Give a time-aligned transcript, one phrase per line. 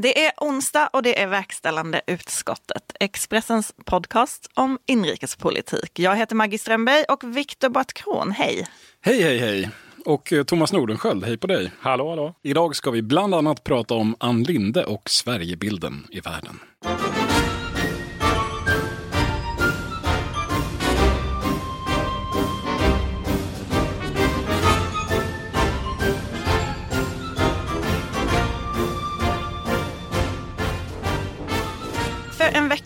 [0.00, 5.98] Det är onsdag och det är verkställande utskottet, Expressens podcast om inrikespolitik.
[5.98, 8.68] Jag heter Maggie Strömberg och Viktor Bartkron, hej!
[9.00, 9.70] Hej, hej, hej!
[10.04, 11.72] Och eh, Thomas Nordenskjöld, hej på dig!
[11.80, 12.34] Hallå, hallå!
[12.42, 16.60] Idag ska vi bland annat prata om Ann Linde och Sverigebilden i världen.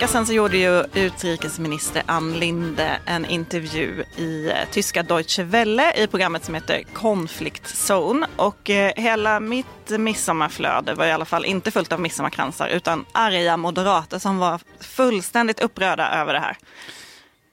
[0.03, 5.93] Vecka sedan så gjorde ju utrikesminister Ann Linde en intervju i eh, tyska Deutsche Welle
[5.97, 8.27] i programmet som heter Conflict Zone.
[8.37, 9.67] Och eh, hela mitt
[9.99, 15.61] midsommarflöde var i alla fall inte fullt av midsommarkransar utan arga moderater som var fullständigt
[15.61, 16.57] upprörda över det här.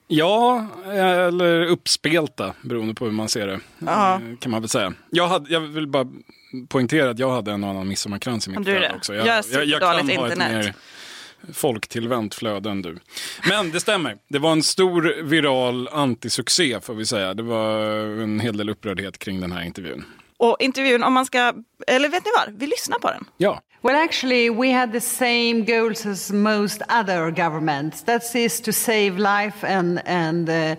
[0.06, 3.60] Ja, eller uppspelta beroende på hur man ser det.
[3.78, 4.14] Ja.
[4.14, 4.92] eh, Kan man väl säga.
[5.10, 6.06] Jag, hade, jag vill bara
[6.68, 9.14] poängtera att jag hade en annan midsommarkrans i mitt flöde också.
[9.14, 10.38] Jag Jag, jag, jag kan ha ett internet.
[10.52, 10.74] mer
[11.52, 12.98] folktillvänt flöde än du.
[13.48, 14.16] Men det stämmer.
[14.28, 17.34] Det var en stor viral antisuccé får vi säga.
[17.34, 17.80] Det var
[18.22, 20.04] en hel del upprördhet kring den här intervjun.
[20.40, 21.54] Och intervjun, om man ska,
[21.86, 23.24] eller vet ni vad, vi lyssnar på den.
[23.36, 28.02] Ja, Well, actually, we had the same goals as most other governments.
[28.02, 30.76] That is to save life and, and uh,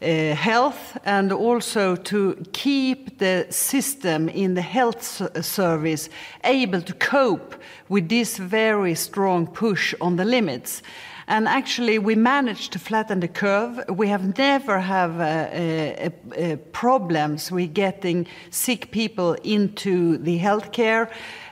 [0.00, 5.02] uh, health, and also to keep the system in the health
[5.44, 6.08] service
[6.44, 7.56] able to cope
[7.88, 10.80] with this very strong push on the limits.
[11.26, 13.82] And actually, we managed to flatten the curve.
[13.88, 21.10] We have never have uh, uh, uh, problems with getting sick people into the healthcare.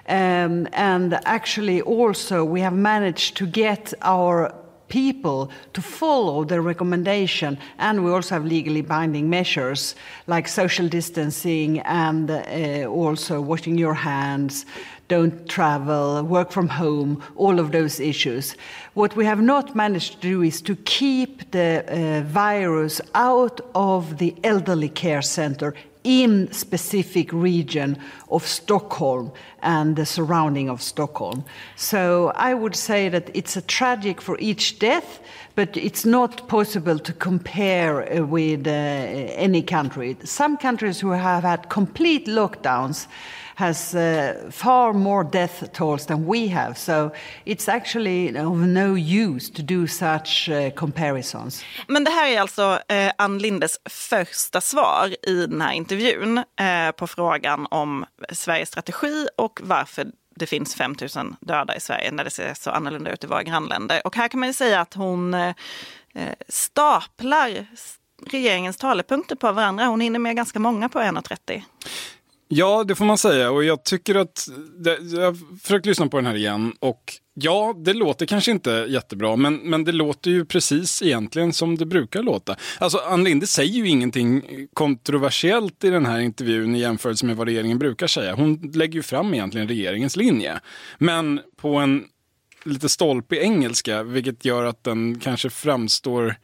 [0.09, 4.55] Um, and actually, also, we have managed to get our
[4.93, 9.95] people to follow the recommendation, and we also have legally binding measures
[10.27, 14.67] like social distancing and uh, also washing your hands,
[15.13, 18.57] don't travel, work from home, all of those issues.
[18.95, 24.17] What we have not managed to do is to keep the uh, virus out of
[24.17, 27.99] the elderly care center in specific region
[28.31, 31.45] of Stockholm and the surrounding of Stockholm.
[31.77, 35.21] So I would say that it's a tragic for each death,
[35.55, 40.17] but it's not possible to compare uh, with uh, any country.
[40.25, 43.07] Some countries who have had complete lockdowns
[43.55, 46.75] has uh, far more death tolls than we have.
[46.75, 47.11] So
[47.45, 51.65] it's actually of no use to do such uh, comparisons.
[51.89, 56.91] Men det här är alltså eh, Ann Lindes första svar i den här intervjun eh,
[56.97, 62.25] på frågan om Sveriges strategi och varför det finns 5 000 döda i Sverige när
[62.25, 64.07] det ser så annorlunda ut i våra grannländer.
[64.07, 65.55] Och här kan man ju säga att hon eh,
[66.15, 67.67] eh staplar
[68.27, 69.87] regeringens talepunkter på varandra.
[69.87, 71.63] Hon hinner med ganska många på 1.30.
[72.55, 73.51] Ja, det får man säga.
[73.51, 74.49] Och jag tycker att,
[74.79, 78.87] det, jag har försökt lyssna på den här igen och ja, det låter kanske inte
[78.89, 82.57] jättebra, men, men det låter ju precis egentligen som det brukar låta.
[82.79, 84.43] Alltså, Ann Linde säger ju ingenting
[84.73, 88.35] kontroversiellt i den här intervjun i jämförelse med vad regeringen brukar säga.
[88.35, 90.61] Hon lägger ju fram egentligen regeringens linje,
[90.99, 92.05] men på en
[92.65, 96.37] lite stolpig engelska, vilket gör att den kanske framstår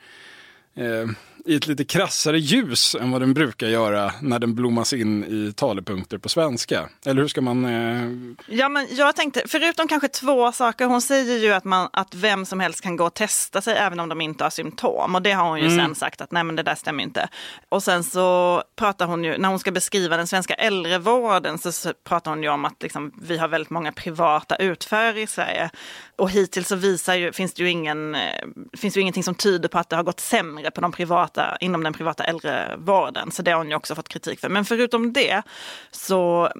[0.76, 1.10] eh,
[1.48, 5.52] i ett lite krassare ljus än vad den brukar göra när den blommas in i
[5.52, 6.88] talepunkter på svenska.
[7.06, 7.64] Eller hur ska man...
[7.64, 8.10] Eh...
[8.46, 12.46] Ja, men jag tänkte, förutom kanske två saker, hon säger ju att, man, att vem
[12.46, 15.14] som helst kan gå och testa sig även om de inte har symptom.
[15.14, 17.28] Och det har hon ju sen sagt att nej men det där stämmer inte.
[17.68, 21.92] Och sen så pratar hon ju, när hon ska beskriva den svenska äldrevården så, så
[22.04, 25.70] pratar hon ju om att liksom, vi har väldigt många privata utförare i Sverige.
[26.16, 28.44] Och hittills så visar ju, finns det ju ingen, eh,
[28.76, 31.37] finns det ju ingenting som tyder på att det har gått sämre på de privata,
[31.60, 33.30] inom den privata äldrevården.
[33.30, 34.48] Så det har hon ju också fått kritik för.
[34.48, 35.42] Men förutom det
[35.90, 36.52] så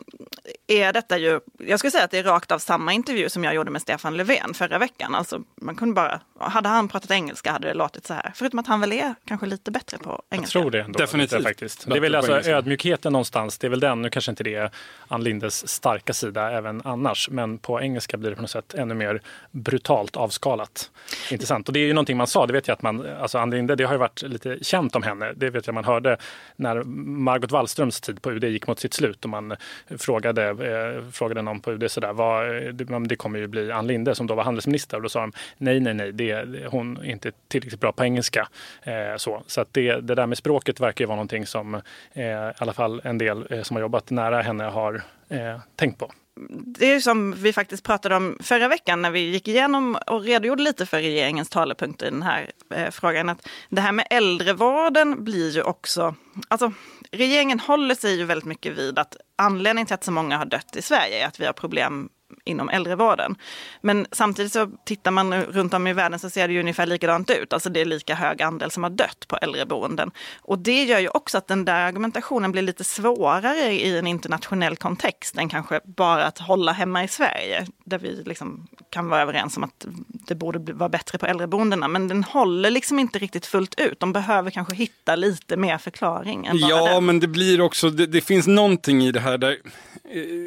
[0.67, 3.55] är detta ju, jag skulle säga att det är rakt av samma intervju som jag
[3.55, 5.15] gjorde med Stefan Löfven förra veckan.
[5.15, 8.33] Alltså man kunde bara, hade han pratat engelska hade det låtit så här.
[8.35, 10.61] Förutom att han väl är kanske lite bättre på Jag engelska.
[10.61, 10.99] tror det ändå.
[10.99, 11.43] Definitivt.
[11.43, 11.87] Faktiskt.
[11.87, 13.59] Det är väl alltså ödmjukheten någonstans.
[13.59, 14.71] Det är väl den, nu kanske inte det är
[15.09, 18.95] Ann Lindes starka sida även annars, men på engelska blir det på något sätt ännu
[18.95, 20.91] mer brutalt avskalat.
[21.31, 21.69] Intressant.
[21.69, 23.77] Och det är ju någonting man sa, det vet jag att man, alltså Ann Linde,
[23.77, 25.33] det har ju varit lite känt om henne.
[25.37, 26.17] Det vet jag man hörde
[26.57, 29.57] när Margot Wallströms tid på UD gick mot sitt slut och man
[29.99, 33.87] frågade, eh, frågade någon på UD sådär, vad, eh, det, det kommer ju bli Ann
[33.87, 36.97] Linde som då var handelsminister och då sa de nej, nej, nej, det, det, hon
[36.97, 38.49] är inte tillräckligt bra på engelska.
[38.83, 41.75] Eh, så så att det, det där med språket verkar ju vara någonting som
[42.13, 45.99] eh, i alla fall en del eh, som har jobbat nära henne har eh, tänkt
[45.99, 46.13] på
[46.51, 50.63] det är som vi faktiskt pratade om förra veckan när vi gick igenom och redogjorde
[50.63, 53.29] lite för regeringens talepunkter i den här eh, frågan.
[53.29, 56.15] Att det här med äldrevården blir ju också,
[56.49, 56.73] alltså
[57.11, 60.77] regeringen håller sig ju väldigt mycket vid att anledningen till att så många har dött
[60.77, 62.09] i Sverige är att vi har problem
[62.45, 63.37] inom äldrevården.
[63.81, 67.31] Men samtidigt så tittar man runt om i världen så ser det ju ungefär likadant
[67.31, 67.53] ut.
[67.53, 70.11] Alltså det är lika hög andel som har dött på äldreboenden.
[70.43, 74.77] Och det gör ju också att den där argumentationen blir lite svårare i en internationell
[74.77, 77.67] kontext än kanske bara att hålla hemma i Sverige.
[77.85, 81.89] Där vi liksom kan vara överens om att det borde vara bättre på äldreboendena.
[81.89, 84.01] Men den håller liksom inte riktigt fullt ut.
[84.01, 86.47] De behöver kanske hitta lite mer förklaring.
[86.47, 87.07] Än bara ja, den.
[87.07, 89.57] men det blir också, det, det finns någonting i det här där,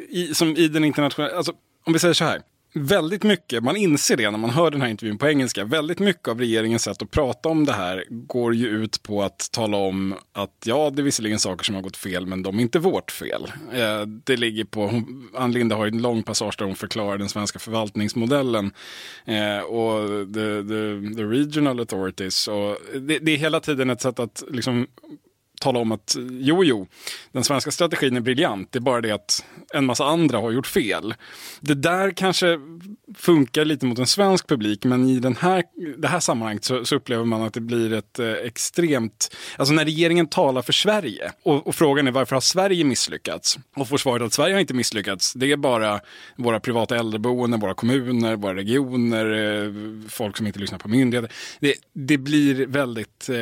[0.08, 1.52] i, som i den internationella, alltså
[1.84, 2.42] om vi säger så här.
[2.74, 6.28] Väldigt mycket, man inser det när man hör den här intervjun på engelska, väldigt mycket
[6.28, 10.14] av regeringens sätt att prata om det här går ju ut på att tala om
[10.32, 13.10] att ja, det är visserligen saker som har gått fel, men de är inte vårt
[13.10, 13.52] fel.
[13.72, 17.28] Eh, det ligger på, hon, Ann Linde har en lång passage där hon förklarar den
[17.28, 18.72] svenska förvaltningsmodellen
[19.24, 22.48] eh, och the, the, the regional authorities.
[22.48, 24.86] Och det, det är hela tiden ett sätt att liksom
[25.62, 26.86] tala om att jo, jo,
[27.32, 28.72] den svenska strategin är briljant.
[28.72, 29.44] Det är bara det att
[29.74, 31.14] en massa andra har gjort fel.
[31.60, 32.58] Det där kanske
[33.16, 35.64] funkar lite mot en svensk publik, men i den här,
[35.98, 39.36] det här sammanhanget så, så upplever man att det blir ett eh, extremt...
[39.56, 43.58] Alltså när regeringen talar för Sverige och, och, frågan är varför har Sverige misslyckats?
[43.76, 45.32] Och får svaret att Sverige har inte misslyckats.
[45.32, 46.00] Det är bara
[46.36, 49.26] våra privata äldreboenden, våra kommuner, våra regioner,
[49.64, 49.72] eh,
[50.08, 51.32] folk som inte lyssnar på myndigheter.
[51.60, 53.36] Det, det blir väldigt, eh,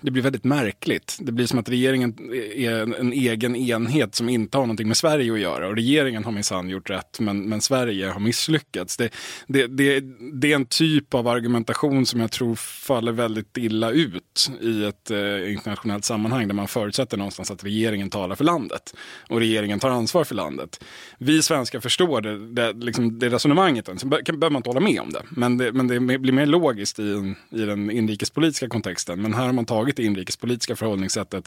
[0.00, 1.16] det blir väldigt märkligt.
[1.20, 2.14] Det blir som att regeringen
[2.54, 5.68] är en, en egen enhet som inte har någonting med Sverige att göra.
[5.68, 8.96] Och regeringen har minsann gjort rätt, men, men Sverige har misslyckats.
[8.96, 9.10] Det,
[9.46, 10.00] det, det,
[10.32, 15.10] det, är en typ av argumentation som jag tror faller väldigt illa ut i ett
[15.10, 18.94] eh, internationellt sammanhang där man förutsätter någonstans att regeringen talar för landet
[19.28, 20.84] och regeringen tar ansvar för landet.
[21.18, 25.10] Vi svenskar förstår det, det, liksom det resonemanget, sen behöver man inte hålla med om
[25.10, 25.22] det.
[25.28, 29.22] Men det, men det blir mer logiskt i, en, i den inrikespolitiska kontexten.
[29.22, 31.43] Men här har man tagit det inrikespolitiska förhållningssättet,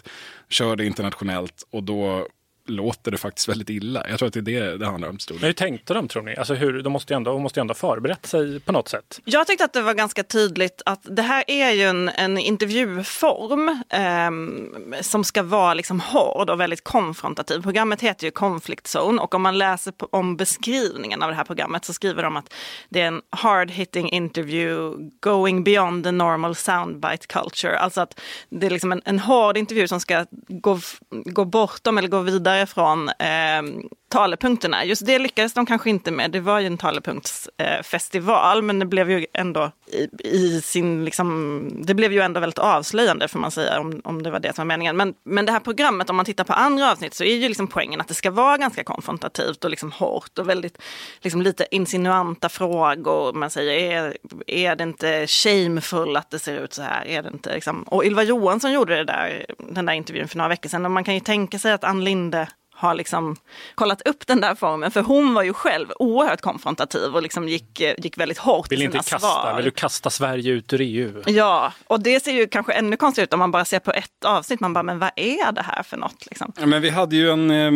[0.50, 2.28] kör det internationellt och då
[2.68, 4.06] låter det faktiskt väldigt illa.
[4.10, 5.18] Jag tror att det är det det handlar om.
[5.30, 6.36] Men hur tänkte de tror ni?
[6.36, 9.20] Alltså hur, de måste ju ändå, de måste ju ändå förberett sig på något sätt.
[9.26, 13.84] Jag tyckte att det var ganska tydligt att det här är ju en, en intervjuform
[13.90, 17.62] eh, som ska vara liksom hård och väldigt konfrontativ.
[17.62, 21.44] Programmet heter ju Conflict Zone och om man läser på, om beskrivningen av det här
[21.44, 22.54] programmet så skriver de att
[22.90, 27.80] det är en hard hitting interview going beyond the normal soundbite culture.
[27.80, 28.20] Alltså att
[28.50, 30.80] det är liksom en, en hård intervju som ska gå,
[31.10, 33.62] gå bortom eller gå vidare därifrån eh,
[34.10, 34.86] talepunkterna.
[34.86, 36.32] Just det lyckades de kanske inte med.
[36.32, 41.94] Det var ju en talepunktsfestival, men det blev ju ändå i, i, sin, liksom, det
[41.94, 44.66] blev ju ändå väldigt avslöjande får man säga, om, om det var det som var
[44.66, 44.98] meningen.
[44.98, 47.68] Men, men det här programmet, om man tittar på andra avsnitt, så är ju liksom
[47.68, 50.78] poängen att det ska vara ganska konfrontativt och liksom hårt och väldigt,
[51.22, 53.34] liksom lite insinuanta frågor.
[53.34, 54.18] Man säger, är,
[54.48, 57.06] är det inte shameful att det ser ut så här?
[57.06, 57.84] Är det inte, liksom?
[57.84, 61.04] Och Ylva Johansson gjorde det där, den där intervjun för några veckor sedan och man
[61.04, 63.36] kan ju tänka sig att Ann Linde har liksom
[63.76, 64.92] kollat upp den där formen.
[64.92, 68.82] För hon var ju själv oerhört konfrontativ och liksom gick, gick väldigt hårt vill i
[68.82, 69.56] sina inte kasta, svar.
[69.56, 71.24] Vill du kasta Sverige ut ur EU?
[71.26, 74.26] Ja, och det ser ju kanske ännu konstigt ut om man bara ser på ett
[74.26, 74.60] avsnitt.
[74.60, 76.26] Man bara, men vad är det här för något?
[76.26, 76.54] Liksom?
[76.60, 77.72] Ja, men vi hade ju en, eh,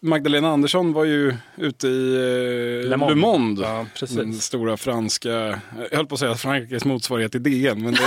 [0.00, 3.14] Magdalena Andersson var ju ute i eh, Le Monde.
[3.14, 5.28] Le Monde ja, den stora franska,
[5.90, 8.00] jag höll på att säga Frankrikes motsvarighet till DN, men det,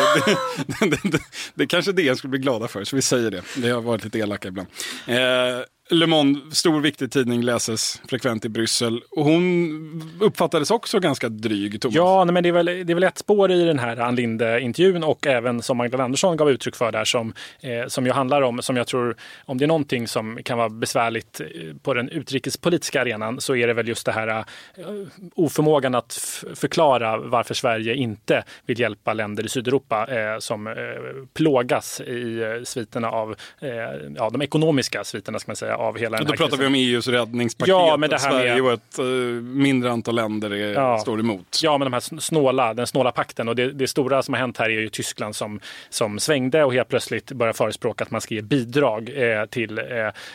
[0.68, 1.20] det, det, det,
[1.54, 3.42] det kanske DN skulle bli glada för, så vi säger det.
[3.58, 4.68] Vi har varit lite elaka ibland.
[5.06, 5.16] Eh,
[5.90, 9.02] Le Monde, stor viktig tidning, läses frekvent i Bryssel.
[9.12, 11.96] Och hon uppfattades också ganska dryg, Thomas.
[11.96, 14.16] Ja, nej, men det är, väl, det är väl ett spår i den här Ann
[14.16, 18.42] Linde-intervjun och även som Magdalena Andersson gav uttryck för där som, eh, som ju handlar
[18.42, 19.16] om, som jag tror,
[19.46, 21.48] om det är någonting som kan vara besvärligt eh,
[21.82, 24.44] på den utrikespolitiska arenan så är det väl just det här eh,
[25.36, 30.74] oförmågan att förklara varför Sverige inte vill hjälpa länder i Sydeuropa eh, som eh,
[31.34, 33.70] plågas i eh, sviterna av, eh,
[34.16, 36.60] ja, de ekonomiska sviterna ska man säga av hela den Då pratar krisen.
[36.60, 37.70] vi om EUs räddningspaket.
[37.70, 38.64] Ja, men det här Sverige med...
[38.64, 39.06] och ett uh,
[39.42, 41.00] mindre antal länder är, ja.
[41.00, 41.60] står emot.
[41.64, 43.48] Ja, men de här snåla, den snåla pakten.
[43.48, 46.74] Och det, det, stora som har hänt här är ju Tyskland som, som svängde och
[46.74, 49.84] helt plötsligt börjar förespråka att man ska ge bidrag eh, till eh,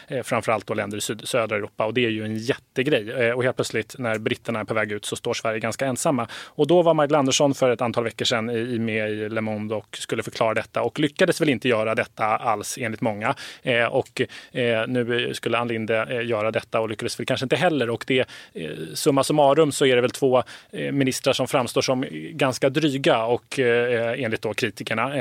[0.09, 1.87] eh framförallt då länder i syd, södra Europa.
[1.87, 3.11] Och det är ju en jättegrej.
[3.11, 6.29] Eh, och helt plötsligt när britterna är på väg ut så står Sverige ganska ensamma.
[6.33, 9.75] Och då var Magdalena Andersson för ett antal veckor sedan i, med i Le Monde
[9.75, 13.35] och skulle förklara detta och lyckades väl inte göra detta alls enligt många.
[13.63, 14.21] Eh, och
[14.53, 17.91] eh, nu skulle Ann Linde eh, göra detta och lyckades väl kanske inte heller.
[17.91, 22.05] Och det, eh, summa summarum så är det väl två eh, ministrar som framstår som
[22.31, 25.13] ganska dryga och enligt då kritikerna.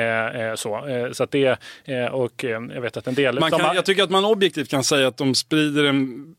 [0.56, 1.58] Så, så att det,
[2.12, 3.40] och jag vet att en del...
[3.40, 6.36] Man kan, jag tycker att man objektivt kan säga att de sprider en,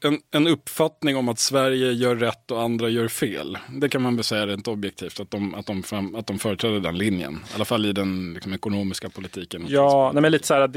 [0.00, 3.58] en, en uppfattning om att Sverige gör rätt och andra gör fel.
[3.68, 6.80] Det kan man väl säga rent objektivt, att de, att de, fram, att de företräder
[6.80, 7.32] den linjen.
[7.34, 9.66] I alla fall i den liksom, ekonomiska politiken.
[9.68, 10.68] Ja, nej, men lite så här,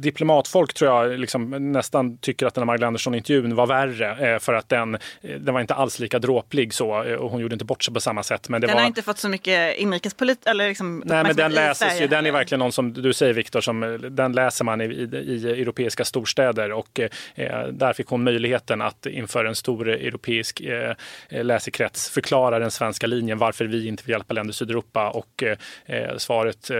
[0.00, 4.54] diplomatfolk tror jag liksom, nästan tycker att den här Magdalena Andersson-intervjun var värre eh, för
[4.54, 5.00] att den, eh,
[5.40, 8.00] den var inte alls lika dråplig så eh, och hon gjorde inte bort sig på
[8.00, 8.48] samma sätt.
[8.48, 8.80] Men det den var...
[8.80, 10.46] har inte fått så mycket inrikespolit...
[10.46, 12.06] Eller liksom Nej, men den läses ju.
[12.06, 15.62] Den är verkligen någon som du säger Viktor, som den läser man i, i, i
[15.62, 17.00] europeiska storstäder och
[17.34, 20.94] eh, där fick hon möjligheten att inför en stor europeisk eh,
[21.28, 25.42] läsekrets förklara den svenska linjen, varför vi inte vill hjälpa länder i Sydeuropa och
[25.86, 26.70] eh, svaret,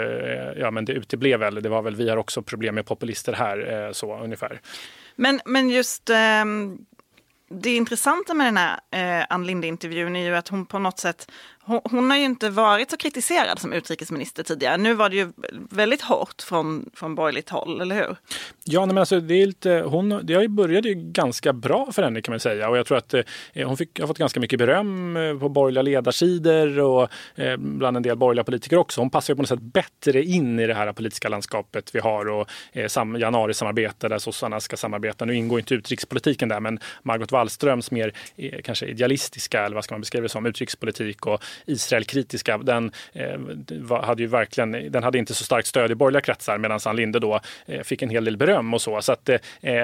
[0.57, 1.63] ja men det uteblev väl.
[1.63, 4.61] Det var väl, vi har också problem med populister här, så ungefär.
[5.21, 6.45] Men, men just eh,
[7.51, 11.31] det intressanta med den här eh, Ann Linde-intervjun är ju att hon på något sätt,
[11.71, 14.77] hon, hon har ju inte varit så kritiserad som utrikesminister tidigare.
[14.77, 15.33] Nu var det ju
[15.71, 18.17] väldigt hårt från, från borgerligt håll, eller hur?
[18.65, 22.33] Ja, men alltså, det, är lite, hon, det började ju ganska bra för henne kan
[22.33, 22.69] man säga.
[22.69, 23.23] Och jag tror att eh,
[23.67, 28.03] hon fick, har fått ganska mycket beröm eh, på borgerliga ledarsidor och eh, bland en
[28.03, 29.01] del borgerliga politiker också.
[29.01, 32.29] Hon passar ju på något sätt bättre in i det här politiska landskapet vi har
[32.29, 35.25] och eh, sam, januarisamarbete där sossarna ska samarbeta.
[35.25, 39.95] Nu ingår inte utrikespolitiken där, men Margot Wallströms mer eh, kanske idealistiska, eller vad ska
[39.95, 45.35] man beskriva det som, utrikespolitik och Israelkritiska, den, eh, hade ju verkligen, den hade inte
[45.35, 48.37] så starkt stöd i borgerliga kretsar medan Ann Linde då eh, fick en hel del
[48.37, 49.03] beröm och så.
[49.03, 49.39] så att, eh,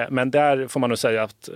[0.09, 1.55] men där får man nog säga att eh,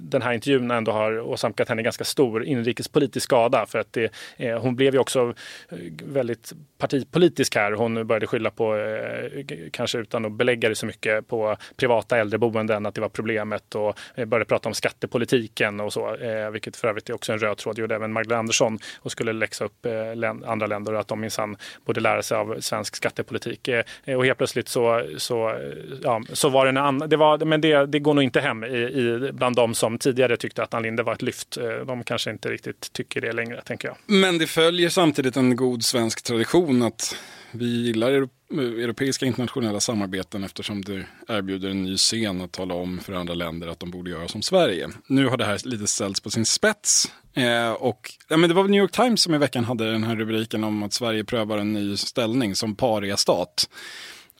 [0.00, 4.60] den här intervjun ändå har åsamkat henne ganska stor inrikespolitisk skada för att det, eh,
[4.60, 5.34] hon blev ju också
[5.68, 7.72] eh, väldigt partipolitisk här.
[7.72, 12.86] Hon började skylla på, eh, kanske utan att belägga det så mycket, på privata äldreboenden
[12.86, 16.88] att det var problemet och eh, började prata om skattepolitiken och så, eh, vilket för
[16.88, 20.50] övrigt är också en röd tråd, gjorde även Magdalena Andersson och skulle läxa upp eh,
[20.50, 23.68] andra länder och att de minsann borde lära sig av svensk skattepolitik.
[23.68, 25.54] Eh, eh, och helt plötsligt så, så,
[26.02, 28.64] ja, så var det en annan, det var, men det, det går nog inte hem
[28.64, 31.58] i, i, bland de som tidigare tyckte att Ann Linde var ett lyft.
[31.86, 33.96] De kanske inte riktigt tycker det längre, tänker jag.
[34.06, 37.16] Men det följer samtidigt en god svensk tradition att
[37.50, 43.00] vi gillar Europa europeiska internationella samarbeten eftersom det erbjuder en ny scen att tala om
[43.00, 44.88] för andra länder att de borde göra som Sverige.
[45.06, 47.12] Nu har det här lite ställts på sin spets.
[47.34, 50.16] Eh, och, ja, men det var New York Times som i veckan hade den här
[50.16, 53.68] rubriken om att Sverige prövar en ny ställning som paria-stat.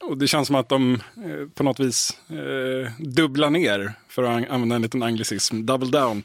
[0.02, 4.50] Och det känns som att de eh, på något vis eh, dubblar ner, för att
[4.50, 6.22] använda en liten anglicism, double down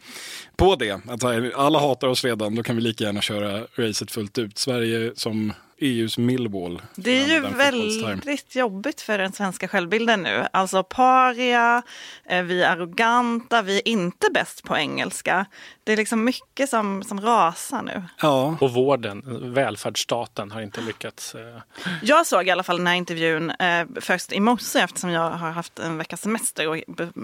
[0.56, 1.01] på det.
[1.08, 4.58] Att här, alla hatar oss redan, då kan vi lika gärna köra racet fullt ut.
[4.58, 6.81] Sverige som EUs Millwall.
[6.96, 10.48] Det är ju väldigt jobbigt för den svenska självbilden nu.
[10.53, 11.84] Alltså paria,
[12.25, 15.46] eh, vi är arroganta, vi är inte bäst på engelska.
[15.88, 18.03] Det är liksom mycket som, som rasar nu.
[18.22, 21.36] Ja, Och vården, välfärdsstaten har inte lyckats.
[21.36, 21.62] eh,
[22.01, 25.51] Jag såg i alla fall den här intervjun eh, först i morse eftersom jag har
[25.51, 26.77] haft en veckas semester och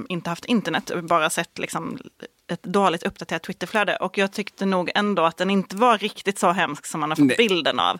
[0.09, 0.91] inte haft internet.
[1.03, 1.97] Bara sett liksom
[2.51, 3.95] ett dåligt uppdaterat Twitterflöde.
[3.95, 7.15] Och jag tyckte nog ändå att den inte var riktigt så hemsk som man har
[7.15, 7.37] fått Nej.
[7.37, 7.99] bilden av.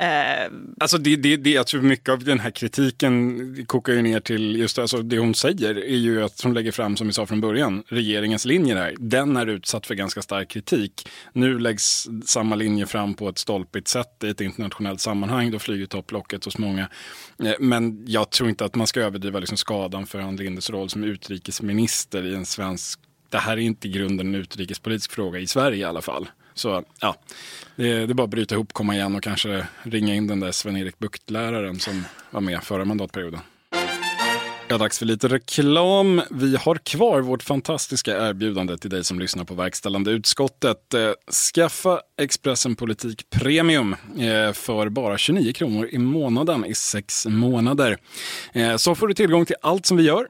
[0.00, 4.20] Eh, Alltså det, det, det, jag tror mycket av den här kritiken kokar ju ner
[4.20, 7.26] till just alltså det hon säger är ju att hon lägger fram, som vi sa
[7.26, 8.94] från början, regeringens linje där.
[8.98, 11.08] Den är utsatt för ganska stark kritik.
[11.32, 15.50] Nu läggs samma linje fram på ett stolpigt sätt i ett internationellt sammanhang.
[15.50, 16.88] Då flyger topplocket hos många.
[17.44, 20.88] Eh, Men jag tror inte att man ska överdriva liksom skadan för Ann Lindes roll
[20.90, 25.46] som utrikesminister i en svensk det här är inte i grunden en utrikespolitisk fråga i
[25.46, 26.28] Sverige i alla fall.
[26.60, 27.16] Så ja,
[27.76, 30.40] det är, det är bara att bryta ihop, komma igen och kanske ringa in den
[30.40, 33.40] där Sven-Erik Bucht-läraren som var med förra mandatperioden.
[34.70, 36.22] Ja, dags för lite reklam.
[36.30, 40.94] Vi har kvar vårt fantastiska erbjudande till dig som lyssnar på verkställande utskottet.
[40.94, 47.96] Eh, skaffa Expressen Politik Premium eh, för bara 29 kronor i månaden i sex månader.
[48.52, 50.26] Eh, så får du tillgång till allt som vi gör,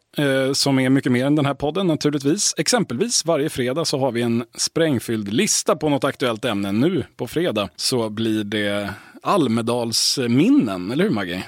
[0.54, 2.54] som är mycket mer än den här podden naturligtvis.
[2.58, 6.72] Exempelvis varje fredag så har vi en sprängfylld lista på något aktuellt ämne.
[6.72, 11.44] Nu på fredag så blir det Almedalsminnen, eller hur Maggie?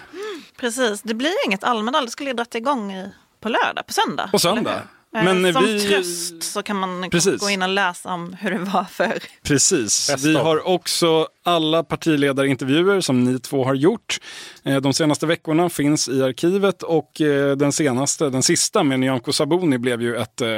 [0.62, 4.28] Precis, det blir inget Almedal, det skulle ju dragit igång i, på lördag, på söndag.
[4.32, 4.82] På söndag.
[5.12, 5.22] Hur?
[5.24, 7.40] Men Eh, Som vi- tröst så kan man Precis.
[7.40, 10.14] gå in och läsa om hur det var för Precis.
[10.24, 14.18] Vi har också alla partiledarintervjuer som ni två har gjort.
[14.64, 19.32] Eh, De senaste veckorna finns i arkivet och eh, den senaste, den sista med Nyamko
[19.32, 20.48] Sabuni blev ju ett eh,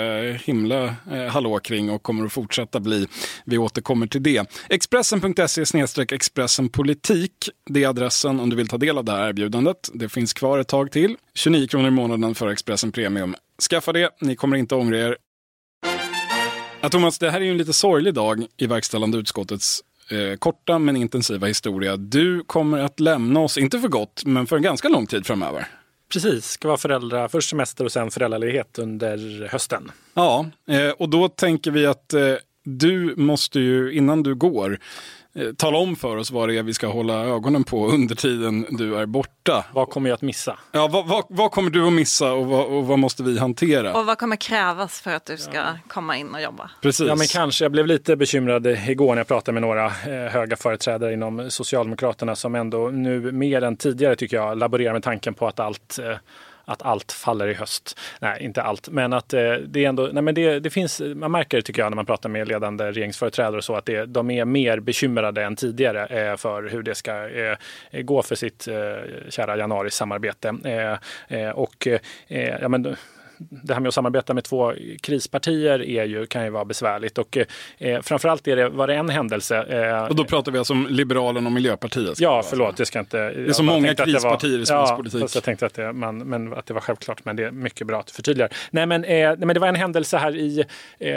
[0.45, 3.07] himla eh, hallå kring och kommer att fortsätta bli.
[3.45, 4.51] Vi återkommer till det.
[4.69, 5.65] Expressen.se
[6.15, 7.33] Expressen Politik.
[7.71, 9.91] Det är adressen om du vill ta del av det här erbjudandet.
[9.95, 11.17] Det finns kvar ett tag till.
[11.35, 13.35] 29 kronor i månaden för Expressen Premium.
[13.63, 15.17] Skaffa det, ni kommer inte ångra er.
[16.81, 19.81] Ja, Thomas, det här är ju en lite sorglig dag i verkställande utskottets
[20.11, 21.97] eh, korta men intensiva historia.
[21.97, 25.67] Du kommer att lämna oss, inte för gott, men för en ganska lång tid framöver.
[26.13, 29.93] Precis, ska vara föräldrar, först semester och sen föräldraledighet under hösten.
[30.15, 32.35] Ja, eh, och då tänker vi att eh,
[32.65, 34.79] du måste ju, innan du går,
[35.57, 38.97] tala om för oss vad det är vi ska hålla ögonen på under tiden du
[38.97, 39.65] är borta.
[39.73, 40.59] Vad kommer jag att missa?
[40.73, 43.95] Ja, vad, vad, vad kommer du att missa och vad, och vad måste vi hantera?
[43.95, 46.71] Och vad kommer krävas för att du ska komma in och jobba?
[46.83, 47.07] Precis.
[47.09, 47.65] Ja, men kanske.
[47.65, 52.37] Jag blev lite bekymrad igår när jag pratade med några eh, höga företrädare inom Socialdemokraterna
[52.37, 56.17] som ändå nu mer än tidigare tycker jag laborerar med tanken på att allt eh,
[56.65, 57.99] att allt faller i höst.
[58.21, 61.31] Nej, inte allt, men att eh, det är ändå, nej men det, det finns, man
[61.31, 64.31] märker det tycker jag när man pratar med ledande regeringsföreträdare och så att det, de
[64.31, 67.57] är mer bekymrade än tidigare eh, för hur det ska eh,
[68.03, 68.75] gå för sitt eh,
[69.29, 70.57] kära januarisamarbete.
[70.65, 72.97] Eh, eh, och eh, ja, men,
[73.39, 74.73] det här med att samarbeta med två
[75.03, 77.19] krispartier är ju, kan ju vara besvärligt.
[77.19, 77.39] Och
[77.79, 79.63] eh, framförallt är det, var det en händelse.
[79.63, 82.21] Eh, och då pratar vi alltså om Liberalerna och Miljöpartiet.
[82.21, 83.17] Ja, förlåt, det ska inte...
[83.17, 85.21] Det är så många krispartier i svensk ja, politik.
[85.21, 87.87] Fast jag tänkte att det, man, men, att det var självklart, men det är mycket
[87.87, 88.53] bra att du förtydligar.
[88.71, 90.65] Nej, men, eh, nej, men det var en händelse här i,
[90.99, 91.15] eh,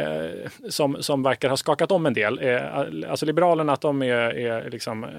[0.70, 2.40] som, som verkar ha skakat om en del.
[2.42, 2.78] Eh,
[3.10, 5.10] alltså Liberalerna, att de är, är liksom, eh,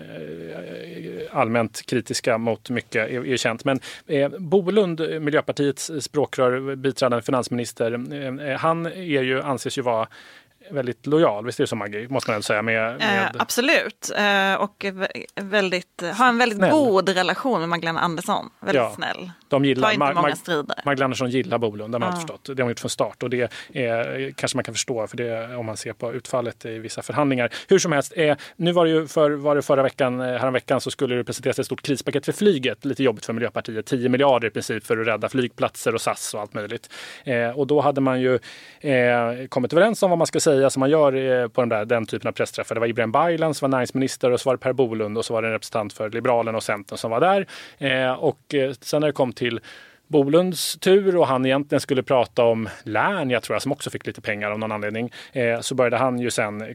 [1.30, 3.64] allmänt kritiska mot mycket, är, är känt.
[3.64, 10.08] Men eh, Bolund, Miljöpartiets språkrör, biträdande finansminister, eh, eh, han är ju, anses ju vara
[10.70, 12.08] väldigt lojal, visst är det så Maggie?
[12.08, 12.62] Måste man väl säga.
[12.62, 13.22] Med, med...
[13.22, 14.84] Eh, absolut, eh, och
[15.40, 16.70] väldigt, har en väldigt Snäll.
[16.70, 18.50] god relation med Magdalena Andersson.
[18.60, 18.92] Väldigt Ja.
[18.94, 19.30] snäll.
[19.48, 20.76] De gillar, Tar inte Mag- många strider.
[20.84, 22.16] Magdalena Andersson gillar Bolund, det har man Ja.
[22.16, 22.44] förstått.
[22.44, 25.56] Det har man gjort från start och det är, kanske man kan förstå för det,
[25.56, 27.50] om man ser på utfallet i vissa förhandlingar.
[27.68, 30.80] Hur som helst, eh, nu var det ju för, var det förra veckan, eh, häromveckan
[30.80, 32.84] så skulle det presenteras ett stort krispaket för flyget.
[32.84, 36.40] Lite jobbigt för Miljöpartiet, 10 miljarder i princip för att rädda flygplatser och SAS och
[36.40, 36.90] allt möjligt.
[37.24, 38.34] Eh, och då hade man ju
[38.80, 41.84] eh, kommit överens om vad man ska säga som man gör eh, på den, där,
[41.84, 42.74] den typen av pressträffar.
[42.74, 45.34] Det var Ibrahim Baylan som var näringsminister och så var det Per Bolund och så
[45.34, 47.46] var det en representant för Liberalerna och Centern som var där.
[47.78, 49.60] Eh, och eh, sen när det kom till
[50.08, 54.20] Bolunds tur och han egentligen skulle prata om Lernia tror jag som också fick lite
[54.20, 55.12] pengar av någon anledning.
[55.32, 56.68] Eh, så började han ju sen eh,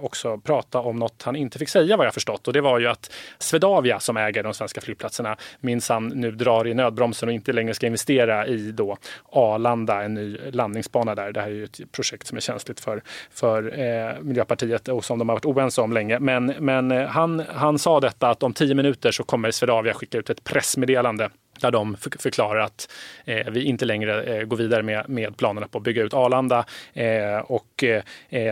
[0.00, 2.86] också prata om något han inte fick säga vad jag förstått och det var ju
[2.86, 7.74] att Swedavia som äger de svenska flygplatserna minsann nu drar i nödbromsen och inte längre
[7.74, 8.96] ska investera i då
[9.32, 11.32] Arlanda, en ny landningsbana där.
[11.32, 15.18] Det här är ju ett projekt som är känsligt för, för eh, Miljöpartiet och som
[15.18, 16.18] de har varit oense om länge.
[16.18, 20.18] Men, men eh, han, han sa detta att om tio minuter så kommer Swedavia skicka
[20.18, 22.90] ut ett pressmeddelande där de för- förklarar att
[23.24, 26.64] eh, vi inte längre eh, går vidare med, med planerna på att bygga ut Arlanda.
[26.92, 28.02] Eh, och eh,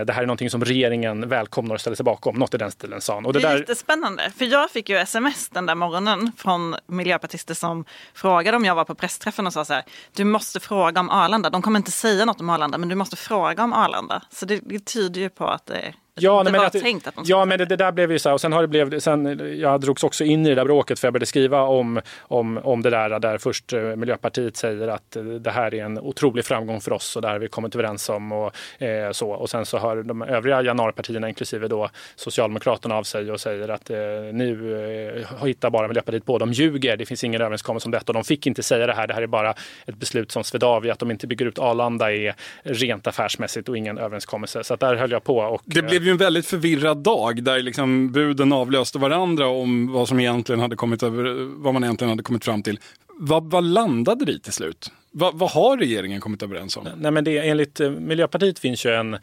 [0.04, 2.36] det här är någonting som regeringen välkomnar och ställer sig bakom.
[2.36, 3.26] Något i den stilen sa han.
[3.26, 6.76] Och det Det är där, jättespännande, för jag fick ju sms den där morgonen från
[6.86, 11.00] miljöpartister som frågade om jag var på pressträffen och sa så här, du måste fråga
[11.00, 11.50] om Arlanda.
[11.50, 14.22] De kommer inte säga något om Arlanda, men du måste fråga om Arlanda.
[14.30, 17.14] Så det, det tyder ju på att det, Ja, det nej, men att, tänkt att
[17.14, 18.34] de ja, men det, det där blev ju så här.
[18.34, 21.06] Och sen har det blivit, sen, jag drogs också in i det där bråket för
[21.06, 25.22] jag började skriva om, om, om det där där först eh, Miljöpartiet säger att eh,
[25.22, 28.08] det här är en otrolig framgång för oss och det här har vi kommit överens
[28.08, 29.30] om och eh, så.
[29.30, 33.90] Och sen så hör de övriga januaripartierna, inklusive då Socialdemokraterna av sig och säger att
[33.90, 33.96] eh,
[34.32, 36.38] nu eh, hittar bara Miljöpartiet på.
[36.38, 39.06] De ljuger, det finns ingen överenskommelse om detta och de fick inte säga det här.
[39.06, 39.54] Det här är bara
[39.86, 43.98] ett beslut som Swedavia, att de inte bygger ut Arlanda är rent affärsmässigt och ingen
[43.98, 44.64] överenskommelse.
[44.64, 45.38] Så att där höll jag på.
[45.38, 50.08] Och, Det blev ju en väldigt förvirrad dag där liksom buden avlöste varandra om vad
[50.08, 51.24] som egentligen hade kommit över,
[51.62, 52.80] vad man egentligen hade kommit fram till.
[53.20, 54.92] Vad, vad landade det i till slut?
[55.10, 56.88] Vad, vad har regeringen kommit överens om?
[56.96, 59.16] Nej, men det, enligt eh, Miljöpartiet finns ju en,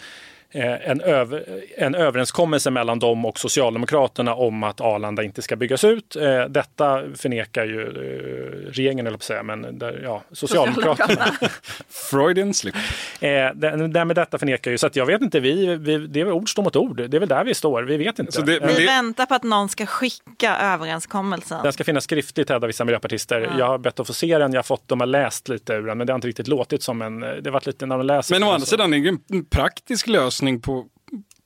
[0.63, 1.43] en, över,
[1.77, 6.15] en överenskommelse mellan dem och Socialdemokraterna om att Arlanda inte ska byggas ut.
[6.15, 11.25] Eh, Detta förnekar ju eh, regeringen, eller på att säga, men där, ja, Socialdemokraterna.
[11.89, 12.75] Freudian slip.
[13.19, 16.19] Eh, det, det med detta förnekar ju, så att jag vet inte, vi, vi, det
[16.19, 17.09] är väl ord står mot ord.
[17.09, 18.31] Det är väl där vi står, vi vet inte.
[18.31, 21.63] Så det- men Vi det- väntar på att någon ska skicka överenskommelsen.
[21.63, 23.51] Den ska finnas skriftligt hävdar vissa miljöpartister.
[23.59, 25.87] Jag har bett att få se den, jag har fått, de har läst lite ur
[25.87, 27.19] den, men det har inte riktigt låtit som en...
[27.19, 30.07] Det har varit lite när de läser Men å andra sidan är det en praktisk
[30.07, 30.87] lösning på,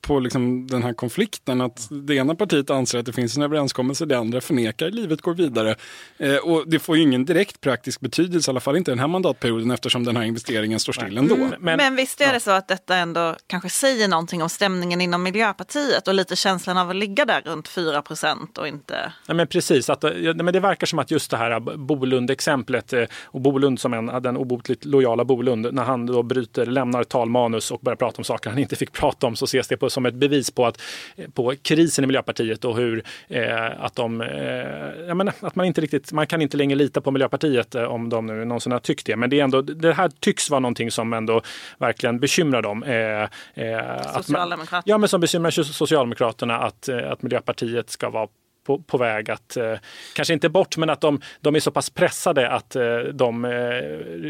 [0.00, 1.60] på liksom den här konflikten.
[1.60, 5.34] Att det ena partiet anser att det finns en överenskommelse, det andra förnekar, livet går
[5.34, 5.76] vidare.
[6.18, 9.08] Eh, och det får ju ingen direkt praktisk betydelse, i alla fall inte den här
[9.08, 11.36] mandatperioden eftersom den här investeringen står still ändå.
[11.58, 15.22] Men, Men, visst är det så att detta ändå kanske säger någonting om stämningen inom
[15.22, 19.12] Miljöpartiet och lite känslan av att ligga där runt 4 procent och inte...
[19.26, 23.04] Ja, men precis, att, ja, men det verkar som att just det här Bolund-exemplet eh,
[23.24, 27.80] och Bolund som en, den obotligt lojala Bolund, när han då bryter, lämnar talmanus och
[27.80, 30.14] börjar prata om saker han inte fick prata om så ses det på, som ett
[30.14, 30.82] bevis på, att,
[31.34, 34.28] på krisen i Miljöpartiet och hur eh, att de, eh,
[35.08, 38.08] jag menar, att man inte riktigt, man kan inte längre lita på Miljöpartiet eh, om
[38.08, 39.16] de nu någonsin har tyckt det.
[39.16, 41.42] Men det, är ändå, det här tycks vara någonting som ändå
[41.78, 42.82] verkligen bekymrar dem.
[42.82, 43.28] Eh, eh,
[44.14, 44.82] man- Socialdemokraterna.
[44.86, 48.28] Ja, men som bekymrar Socialdemokraterna att, eh, att Miljöpartiet ska vara
[48.70, 49.74] på, på väg att, eh,
[50.14, 53.50] kanske inte bort, men att de, de är så pass pressade att eh, de eh,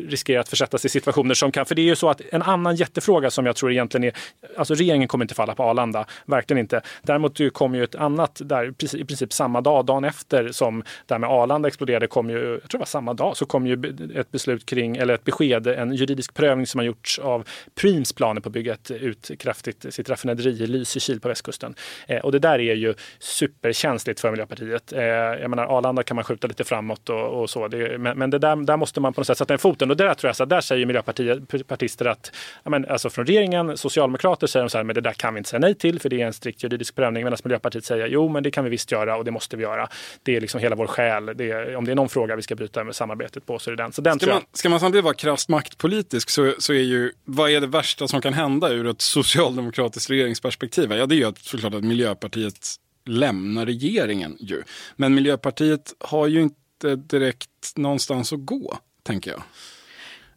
[0.08, 2.76] riskerar att försättas i situationer som kan, för det är ju så att en annan
[2.76, 4.12] jättefråga som jag tror egentligen är,
[4.56, 6.80] alltså regeringen kommer inte falla på Arlanda, verkligen inte.
[7.02, 11.18] Däremot kom ju ett annat, där i princip samma dag, dagen efter som det här
[11.18, 14.30] med Arlanda exploderade, kom ju, jag tror det var samma dag, så kom ju ett
[14.30, 18.48] beslut kring, eller ett besked, en juridisk prövning som har gjorts av Preems planer på
[18.48, 21.74] att bygga ett ut kraftigt sitt raffinaderi i Lysekil på västkusten.
[22.06, 24.92] Eh, och det där är ju superkänsligt för Miljöpartiet.
[24.92, 27.68] Eh, jag menar, Arlanda kan man skjuta lite framåt och, och så.
[27.68, 29.90] Det, men, men det där, där måste man på något sätt sätta en foten.
[29.90, 32.32] Och där tror jag så där säger miljöpartister att,
[32.64, 35.50] men, alltså från regeringen, socialdemokrater säger de så här, men det där kan vi inte
[35.50, 37.24] säga nej till för det är en strikt juridisk prövning.
[37.24, 39.88] Medan Miljöpartiet säger, jo men det kan vi visst göra och det måste vi göra.
[40.22, 41.26] Det är liksom hela vår själ.
[41.26, 43.76] Det är, om det är någon fråga vi ska bryta med samarbetet på så är
[43.76, 43.92] det den.
[43.92, 47.50] Så den ska, man, ska man samtidigt vara krasst maktpolitisk så, så är ju, vad
[47.50, 50.92] är det värsta som kan hända ur ett socialdemokratiskt regeringsperspektiv?
[50.92, 54.62] Ja, det är ju att, såklart att Miljöpartiet lämnar regeringen ju.
[54.96, 59.42] Men Miljöpartiet har ju inte direkt någonstans att gå, tänker jag.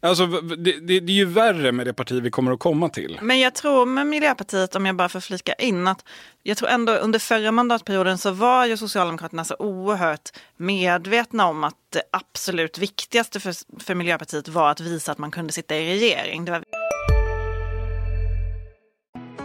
[0.04, 3.20] Alltså, det, det, det, är ju värre med det parti vi kommer att komma till.
[3.22, 6.06] Men jag tror med Miljöpartiet, om jag bara får flika in, att
[6.44, 11.76] jag tror ändå under förra mandatperioden så var ju Socialdemokraterna så oerhört medvetna om att
[11.90, 16.46] det absolut viktigaste för, för Miljöpartiet var att visa att man kunde sitta i regering.
[16.46, 16.64] Det var...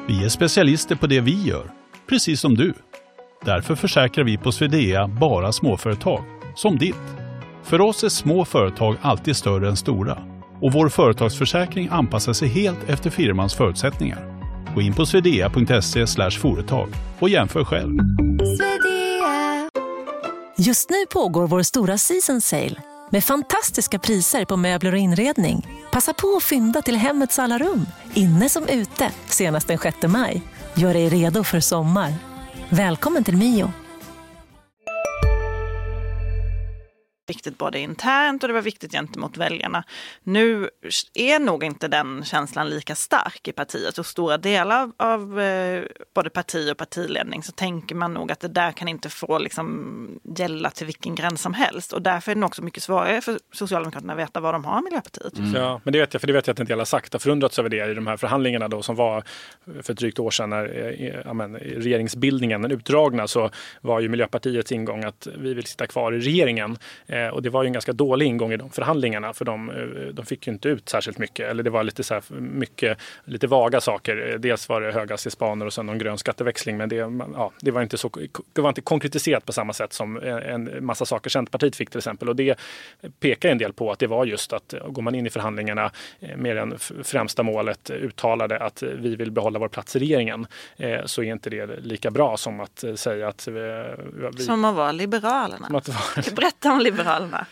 [0.06, 1.70] Vi är specialister på det vi gör,
[2.06, 2.74] precis som du.
[3.44, 6.24] Därför försäkrar vi på Swedea bara småföretag,
[6.54, 6.94] som ditt.
[7.62, 10.18] För oss är små företag alltid större än stora
[10.60, 14.38] och vår företagsförsäkring anpassar sig helt efter firmans förutsättningar.
[14.74, 17.98] Gå in på swedea.se företag och jämför själv.
[20.56, 25.66] Just nu pågår vår stora season sale med fantastiska priser på möbler och inredning.
[25.92, 30.42] Passa på att fynda till hemmets alla rum, inne som ute, senast den 6 maj.
[30.74, 32.27] Gör dig redo för sommar.
[32.70, 33.72] Välkommen till Mio.
[37.28, 39.84] Viktigt både internt och det var viktigt gentemot väljarna.
[40.22, 40.70] Nu
[41.14, 46.30] är nog inte den känslan lika stark i partiet och stora delar av eh, både
[46.30, 50.70] parti och partiledning så tänker man nog att det där kan inte få liksom, gälla
[50.70, 54.18] till vilken gräns som helst och därför är det också mycket svårare för Socialdemokraterna att
[54.18, 55.38] veta vad de har Miljöpartiet.
[55.38, 55.54] Mm.
[55.54, 57.20] Ja, men det vet jag, för det vet jag att en del har sagt, har
[57.20, 59.22] förundrats över det i de här förhandlingarna då som var
[59.82, 64.72] för ett drygt år sedan när eh, ja, men, regeringsbildningen utdragna så var ju Miljöpartiets
[64.72, 66.78] ingång att vi vill sitta kvar i regeringen.
[67.18, 69.76] Eh, och det var ju en ganska dålig ingång i de förhandlingarna för de, eh,
[70.12, 71.50] de fick ju inte ut särskilt mycket.
[71.50, 74.36] Eller det var lite, så här, mycket, lite vaga saker.
[74.38, 76.76] Dels var det höghastighetsbanor och sen någon grön skatteväxling.
[76.76, 76.96] Men det,
[77.34, 78.10] ja, det, var inte så,
[78.52, 82.28] det var inte konkretiserat på samma sätt som en massa saker Centerpartiet fick till exempel.
[82.28, 82.58] Och det
[83.20, 85.90] pekar en del på att det var just att går man in i förhandlingarna
[86.36, 90.46] med det främsta målet uttalade att vi vill behålla vår plats i regeringen
[91.04, 93.84] så är inte det lika bra som att säga att vi...
[94.38, 95.78] Som att vara Liberalerna.
[95.78, 96.34] Att vara...
[96.36, 97.07] Berätta om Liberalerna.
[97.08, 97.44] Palme.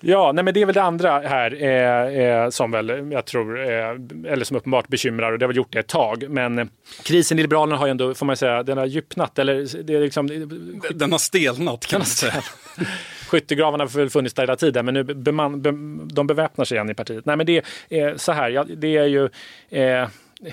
[0.00, 3.60] Ja, nej, men det är väl det andra här eh, eh, som väl jag tror,
[3.60, 3.88] eh,
[4.32, 6.24] eller som uppenbart bekymrar och det har väl gjort det ett tag.
[6.28, 6.70] Men
[7.02, 10.00] krisen i Liberalerna har ju ändå, får man säga, den har djupnat eller det är
[10.00, 10.26] liksom...
[10.90, 12.42] Den har stelnat kan man säga.
[13.28, 15.70] Skyttegravarna har väl funnits där hela tiden men nu beman, be,
[16.14, 17.26] de beväpnar sig igen i partiet.
[17.26, 19.28] Nej men det är så här, ja, det är ju
[19.70, 20.08] eh,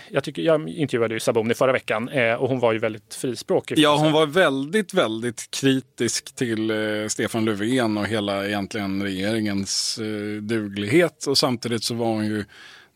[0.09, 3.79] jag, tycker, jag intervjuade ju Saboni förra veckan eh, och hon var ju väldigt frispråkig.
[3.79, 10.41] Ja, hon var väldigt, väldigt kritisk till eh, Stefan Löfven och hela egentligen regeringens eh,
[10.41, 11.27] duglighet.
[11.27, 12.45] Och samtidigt så var hon ju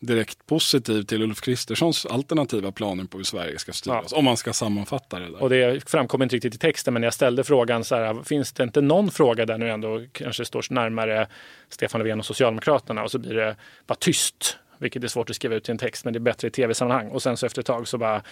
[0.06, 4.06] direkt positiv till Ulf Kristerssons alternativa planer på hur Sverige ska styras.
[4.10, 4.18] Ja.
[4.18, 5.30] Om man ska sammanfatta det.
[5.30, 5.42] Där.
[5.42, 8.62] Och det framkom inte riktigt i texten, men jag ställde frågan så här, finns det
[8.62, 11.28] inte någon fråga där nu ändå kanske står närmare
[11.68, 15.54] Stefan Löfven och Socialdemokraterna och så blir det bara tyst vilket är svårt att skriva
[15.54, 17.08] ut i en text, men det är bättre i tv-sammanhang.
[17.08, 18.22] Och sen så efter ett tag så bara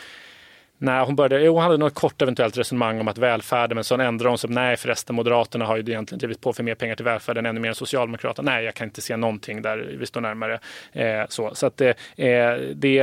[0.85, 4.31] Nej, hon, började, hon hade något kort eventuellt resonemang om att välfärden, men sen ändrade
[4.31, 4.51] hon sig.
[4.51, 7.69] Nej, förresten, Moderaterna har ju egentligen drivit på för mer pengar till välfärden, ännu mer
[7.69, 8.51] än Socialdemokraterna.
[8.51, 10.61] Nej, jag kan inte se någonting där vi står närmare.
[10.93, 12.95] Eh, så så att eh, eh det,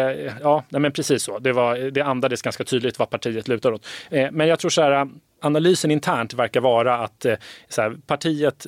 [0.41, 1.39] ja, nej, men precis så.
[1.39, 3.87] Det, var, det andades ganska tydligt vad partiet lutar åt.
[4.09, 5.07] Eh, men jag tror så här,
[5.41, 7.35] analysen internt verkar vara att eh,
[7.77, 8.67] här, partiet,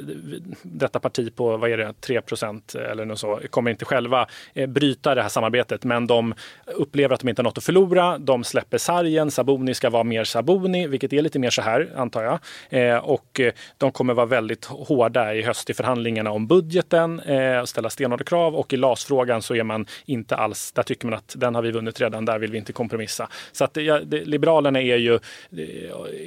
[0.61, 5.15] detta parti på vad är det, 3% eller något så, kommer inte själva eh, bryta
[5.15, 5.83] det här samarbetet.
[5.83, 6.33] Men de
[6.65, 8.17] upplever att de inte har något att förlora.
[8.17, 9.31] De släpper sargen.
[9.31, 12.39] Saboni ska vara mer Saboni, vilket är lite mer så här antar jag.
[12.69, 13.41] Eh, och
[13.77, 17.21] de kommer vara väldigt hårda i höst i förhandlingarna om budgeten
[17.61, 18.55] och ställa stenhårda krav.
[18.55, 21.71] Och i LAS-frågan så är man inte alls, där tycker man att den har vi
[21.71, 23.29] vunnit redan, där vill vi inte kompromissa.
[23.51, 25.19] Så att ja, det, Liberalerna är ju,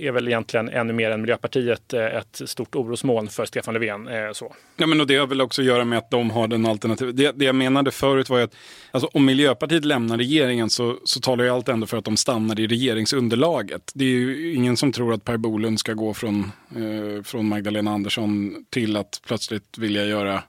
[0.00, 4.08] är väl egentligen ännu mer än Miljöpartiet eh, ett stort orosmoln för Stefan Löfven.
[4.08, 4.54] Eh, så.
[4.76, 7.12] Ja, men och det har väl också att göra med att de har den alternativa.
[7.12, 8.54] Det, det jag menade förut var ju att
[8.90, 12.60] alltså, om Miljöpartiet lämnar regeringen så, så talar ju allt ändå för att de stannar
[12.60, 13.92] i regeringsunderlaget.
[13.94, 17.90] Det är ju ingen som tror att Per Bolund ska gå från, eh, från Magdalena
[17.90, 20.42] Andersson till att plötsligt vilja göra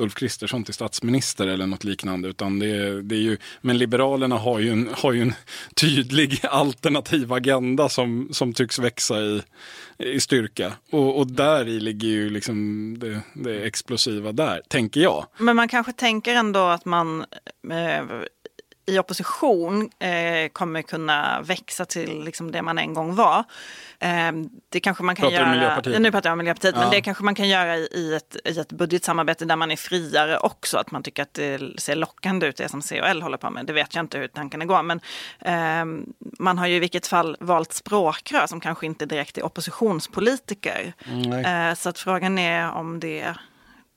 [0.00, 2.28] Ulf Kristersson till statsminister eller något liknande.
[2.28, 5.34] Utan det, det är ju, men Liberalerna har ju en, har ju en
[5.74, 9.42] tydlig alternativ agenda som, som tycks växa i,
[9.98, 10.72] i styrka.
[10.90, 15.26] Och, och där i ligger ju liksom det, det explosiva där, tänker jag.
[15.38, 17.24] Men man kanske tänker ändå att man
[17.70, 18.04] eh,
[18.90, 23.44] i opposition eh, kommer kunna växa till liksom det man en gång var.
[23.98, 24.32] Eh,
[24.68, 25.50] det kanske man kan pratar göra.
[25.50, 26.00] Miljöpartiet?
[26.00, 26.80] Nu pratar jag om Miljöpartiet, Ja.
[26.80, 29.76] men det kanske man kan göra i, i, ett, i ett budgetsamarbete där man är
[29.76, 30.78] friare också.
[30.78, 33.66] Att man tycker att det ser lockande ut det som COL håller på med.
[33.66, 34.82] Det vet jag inte hur tankarna går.
[34.82, 35.00] Men
[35.38, 36.04] eh,
[36.38, 40.92] man har ju i vilket fall valt språkrör som kanske inte direkt är oppositionspolitiker.
[41.44, 43.34] Eh, så att frågan är om det,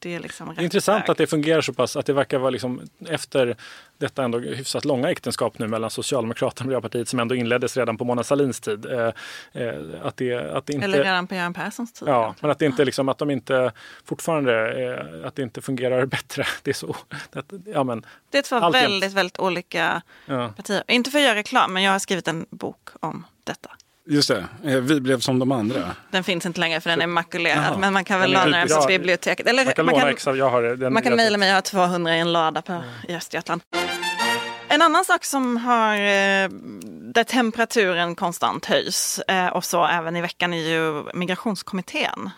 [0.03, 1.09] det är liksom intressant väg.
[1.09, 3.55] att det fungerar så pass, att det verkar vara liksom efter
[3.97, 8.05] detta ändå hyfsat långa äktenskap nu mellan Socialdemokraterna och Miljöpartiet som ändå inleddes redan på
[8.05, 8.85] Mona Sahlins tid.
[8.85, 8.99] Eh,
[9.53, 12.07] eh, att det, att det inte, Eller redan på Göran Perssons tid.
[12.07, 13.71] Ja, men att det inte liksom, att de inte
[14.05, 16.45] fortfarande, eh, att det inte fungerar bättre.
[16.63, 16.95] Det är så.
[17.33, 20.49] Att, ja, men, Det är två väldigt, väldigt olika ja.
[20.49, 20.83] partier.
[20.87, 23.69] Inte för att göra reklam, men jag har skrivit en bok om detta.
[24.05, 25.95] Just det, eh, vi blev som de andra.
[26.11, 28.85] Den finns inte längre för den är makulerad, men man kan väl låna den på
[28.87, 29.47] biblioteket.
[29.47, 30.93] Eller Man kan jag har den.
[30.93, 33.61] man kan jag- mejla mig, jag har 200 i en lada på, i Östergötland.
[34.67, 36.49] En annan sak som har, eh,
[37.13, 42.29] där temperaturen konstant höjs och eh, så även i veckan är ju migrationskommittén,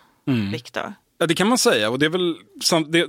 [0.51, 0.93] Viktor.
[1.17, 1.89] Ja, det kan man säga.
[1.89, 2.35] Och det är väl,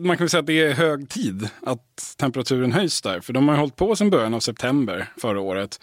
[0.00, 3.20] man kan väl säga att det är hög tid att temperaturen höjs där.
[3.20, 5.80] För de har ju hållit på sedan början av september förra året.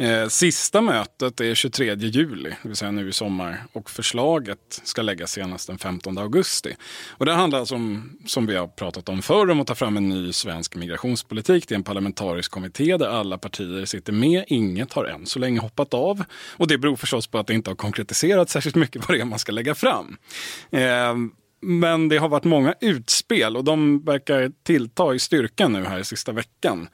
[0.00, 3.64] Eh, sista mötet är 23 juli, det vill säga nu i sommar.
[3.72, 6.76] Och förslaget ska läggas senast den 15 augusti.
[7.08, 9.96] Och det handlar alltså om, som vi har pratat om förr, om att ta fram
[9.96, 11.68] en ny svensk migrationspolitik.
[11.68, 14.44] Det är en parlamentarisk kommitté där alla partier sitter med.
[14.46, 16.24] Inget har än så länge hoppat av.
[16.56, 19.24] Och det beror förstås på att det inte har konkretiserats särskilt mycket vad det är
[19.24, 20.16] man ska lägga fram.
[20.70, 21.14] Eh,
[21.60, 26.32] men det har varit många utspel och de verkar tillta i styrka nu här sista
[26.32, 26.88] veckan.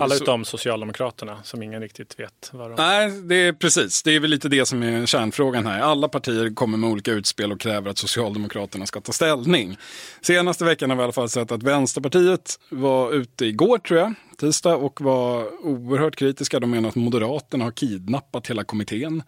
[0.00, 2.74] Alla Så- utom Socialdemokraterna som ingen riktigt vet vad de...
[2.76, 4.02] Nej, det är precis.
[4.02, 5.80] Det är väl lite det som är kärnfrågan här.
[5.80, 9.76] Alla partier kommer med olika utspel och kräver att Socialdemokraterna ska ta ställning.
[10.20, 14.14] Senaste veckan har vi i alla fall sett att Vänsterpartiet var ute igår, tror jag,
[14.38, 16.60] tisdag, och var oerhört kritiska.
[16.60, 19.22] De menar att Moderaterna har kidnappat hela kommittén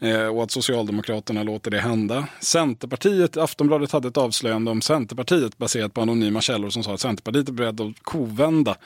[0.00, 2.26] eh, och att Socialdemokraterna låter det hända.
[2.40, 7.48] Centerpartiet, Aftonbladet hade ett avslöjande om Centerpartiet baserat på anonyma källor som sa att Centerpartiet
[7.48, 8.76] är beredd att kovända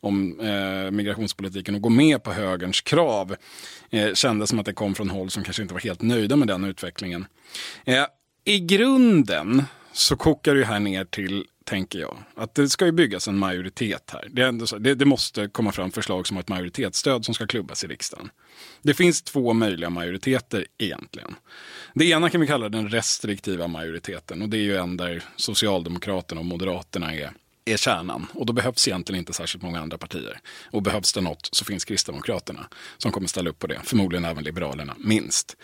[0.00, 3.36] om eh, migrationspolitiken och gå med på högerns krav.
[3.90, 6.48] Eh, kändes som att det kom från håll som kanske inte var helt nöjda med
[6.48, 7.26] den utvecklingen.
[7.84, 8.04] Eh,
[8.44, 13.28] I grunden så kokar det här ner till, tänker jag, att det ska ju byggas
[13.28, 14.28] en majoritet här.
[14.30, 17.34] Det, är ändå så, det, det måste komma fram förslag som har ett majoritetsstöd som
[17.34, 18.30] ska klubbas i riksdagen.
[18.82, 21.34] Det finns två möjliga majoriteter egentligen.
[21.94, 26.40] Det ena kan vi kalla den restriktiva majoriteten och det är ju en där Socialdemokraterna
[26.40, 27.32] och Moderaterna är
[27.64, 30.40] är kärnan och då behövs egentligen inte särskilt många andra partier.
[30.70, 32.66] Och behövs det något så finns Kristdemokraterna
[32.98, 33.80] som kommer ställa upp på det.
[33.84, 35.56] Förmodligen även Liberalerna, minst.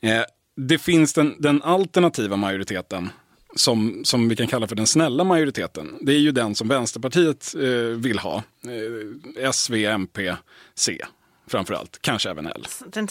[0.00, 0.22] Eh,
[0.56, 3.08] det finns den, den alternativa majoriteten
[3.56, 5.98] som, som vi kan kalla för den snälla majoriteten.
[6.00, 8.36] Det är ju den som Vänsterpartiet eh, vill ha.
[9.36, 10.34] Eh, S, V, MP,
[10.74, 10.98] C
[11.50, 11.98] framförallt.
[12.00, 12.66] Kanske även L.
[12.86, 13.08] Den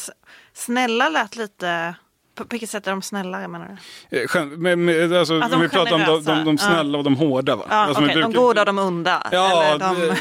[0.53, 1.95] snälla lät lite...
[2.35, 3.77] På vilket sätt är de snällare menar
[4.09, 4.21] du?
[4.21, 7.03] Eh, men, men, alltså, Att de om vi pratar om de, de, de snälla och
[7.03, 7.55] de hårda.
[7.55, 7.65] Va?
[7.69, 9.27] Ja, alltså, vi okej, De brukar- goda och de onda?
[9.31, 10.15] Ja, de...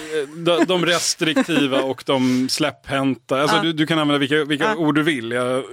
[0.44, 3.40] de, de, restriktiva och de släpphänta.
[3.42, 3.62] Alltså, Ja.
[3.62, 4.76] du, du kan använda vilka, vilka Ja.
[4.76, 5.30] ord du vill.
[5.30, 5.64] Jag,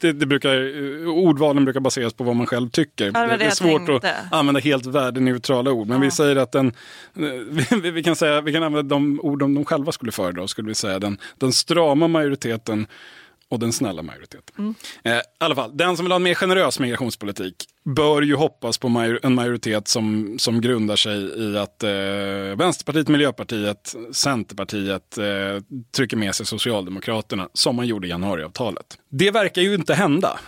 [0.00, 0.56] det, det brukar,
[1.08, 3.04] ordvalen brukar baseras på vad man själv tycker.
[3.04, 4.14] det var det är svårt tänkte.
[4.14, 5.88] att använda helt värdeneutrala ord.
[5.88, 6.72] Men vi säger att den,
[7.12, 10.48] vi, vi, kan säga, vi kan använda de ord de, de själva skulle föredra.
[10.48, 12.86] Skulle vi säga den, den strama majoriteten
[13.48, 14.74] och den snälla majoriteten.
[15.04, 17.54] Eh, I alla fall, den som vill ha en mer generös migrationspolitik
[17.84, 21.90] bör ju hoppas på major- en majoritet som, som grundar sig i att eh,
[22.58, 25.24] Vänsterpartiet, Miljöpartiet, Centerpartiet eh,
[25.96, 28.98] trycker med sig Socialdemokraterna som man gjorde i januariavtalet.
[29.10, 30.38] Det verkar ju inte hända.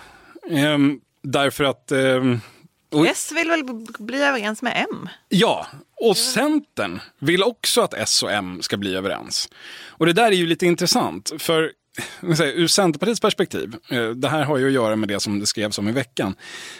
[0.51, 2.41] Ehm, därför att ehm,
[2.93, 3.65] och- S vill väl
[3.99, 5.09] bli överens med M?
[5.29, 5.67] Ja,
[6.01, 9.49] och Centern vill också att S och M ska bli överens.
[9.89, 11.73] Och det där är ju lite intressant, för
[12.37, 15.47] säga, ur Centerpartiets perspektiv, eh, det här har ju att göra med det som det
[15.47, 16.35] skrevs om i veckan.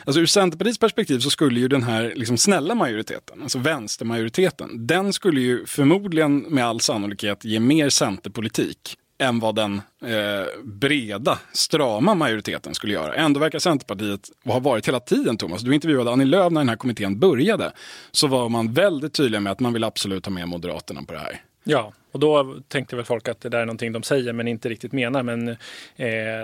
[0.05, 5.13] Alltså ur Centerpartiets perspektiv så skulle ju den här liksom snälla majoriteten, alltså vänstermajoriteten, den
[5.13, 9.75] skulle ju förmodligen med all sannolikhet ge mer centerpolitik än vad den
[10.05, 13.15] eh, breda, strama majoriteten skulle göra.
[13.15, 16.69] Ändå verkar Centerpartiet, och har varit hela tiden Thomas, du intervjuade Annie Lööf när den
[16.69, 17.73] här kommittén började,
[18.13, 21.19] så var man väldigt tydlig med att man vill absolut ha med Moderaterna på det
[21.19, 21.41] här.
[21.69, 24.69] Ja, och då tänkte väl folk att det där är någonting de säger men inte
[24.69, 25.23] riktigt menar.
[25.23, 25.57] Men, eh,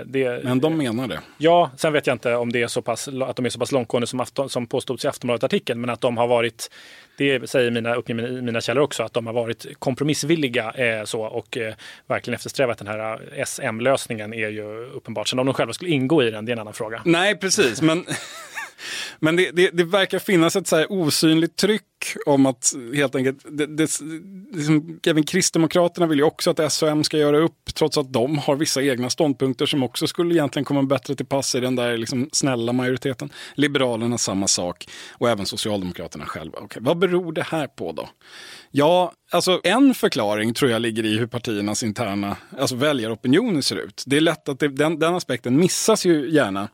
[0.07, 1.21] det, men de menar det.
[1.39, 3.73] Ja, sen vet jag inte om det är så pass, att de är så pass
[3.73, 5.81] långtgående som, Afton, som påstods i Aftonbladet-artikeln.
[5.81, 6.71] Men att de har varit,
[7.19, 11.57] det säger mina, upp mina källor också, att de har varit kompromissvilliga eh, så, och
[11.57, 11.75] eh,
[12.07, 15.29] verkligen eftersträvat den här eh, SM-lösningen är ju uppenbart.
[15.29, 17.03] Sen om de själva skulle ingå i den, det är en annan fråga.
[17.05, 17.83] Nej, precis.
[17.83, 18.07] Men
[19.21, 21.83] men det, det, det, verkar finnas ett så här osynligt tryck
[22.27, 24.01] om att helt enkelt, det, det,
[24.53, 28.57] liksom, även Kristdemokraterna vill ju också att SOM ska göra upp, trots att de har
[28.57, 32.29] vissa egna ståndpunkter som också skulle egentligen komma bättre till pass i den där liksom,
[32.33, 33.33] snälla majoriteten.
[33.55, 36.59] Liberalerna samma sak och även Socialdemokraterna själva.
[36.59, 38.09] Okay, vad beror det här på då?
[38.71, 44.03] Ja, alltså en förklaring tror jag ligger i hur partiernas interna alltså väljaropinioner ser ut.
[44.07, 46.69] Det är lätt att det, den, den aspekten missas ju gärna.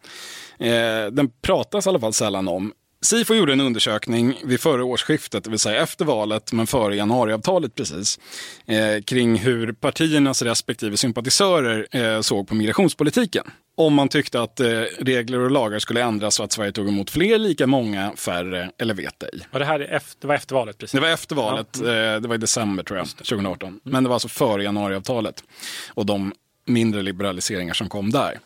[0.58, 2.72] Eh, den pratas i alla fall sällan om.
[3.00, 7.74] Sifo gjorde en undersökning vid förra årsskiftet, det vill säga efter valet men före januariavtalet
[7.74, 8.18] precis,
[8.66, 13.44] eh, kring hur partiernas respektive sympatisörer eh, såg på migrationspolitiken.
[13.76, 14.66] Om man tyckte att eh,
[14.98, 18.94] regler och lagar skulle ändras så att Sverige tog emot fler, lika många, färre eller
[18.94, 19.40] vet ej.
[19.52, 20.78] Och det här efter, det var efter valet?
[20.78, 20.92] Precis.
[20.92, 21.92] Det var efter valet, ja.
[21.92, 22.22] mm.
[22.22, 23.68] det var i december tror jag, 2018.
[23.68, 23.80] Mm.
[23.82, 25.44] Men det var alltså före januariavtalet
[25.88, 26.32] och de
[26.66, 28.38] mindre liberaliseringar som kom där.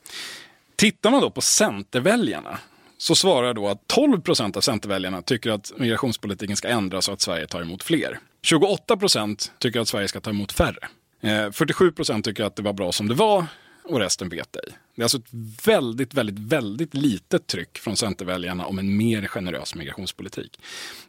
[0.82, 2.58] Tittar man då på Centerväljarna
[2.98, 7.20] så svarar då att 12 procent av Centerväljarna tycker att migrationspolitiken ska ändras så att
[7.20, 8.18] Sverige tar emot fler.
[8.42, 10.88] 28 procent tycker att Sverige ska ta emot färre.
[11.20, 13.46] Eh, 47 procent tycker att det var bra som det var
[13.84, 14.62] och resten vet ej.
[14.94, 15.28] Det är alltså ett
[15.66, 20.60] väldigt, väldigt, väldigt litet tryck från Centerväljarna om en mer generös migrationspolitik.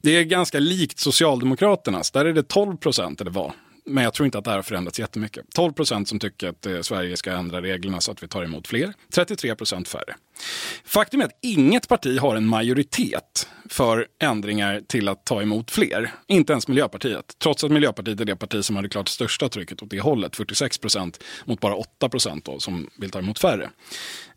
[0.02, 2.12] Det är ganska likt Socialdemokraternas.
[2.12, 3.54] Där är det 12 procent, eller var,
[3.86, 5.46] men jag tror inte att det här har förändrats jättemycket.
[5.56, 8.68] 12 procent som tycker att eh, Sverige ska ändra reglerna så att vi tar emot
[8.68, 8.94] fler.
[9.14, 10.16] 33 procent färre.
[10.86, 16.12] Faktum är att inget parti har en majoritet för ändringar till att ta emot fler.
[16.28, 17.26] Inte ens Miljöpartiet.
[17.44, 20.36] Trots att Miljöpartiet är det parti som hade klart största trycket åt det hållet.
[20.36, 23.70] 46 procent mot bara 8 procent som vill ta emot färre.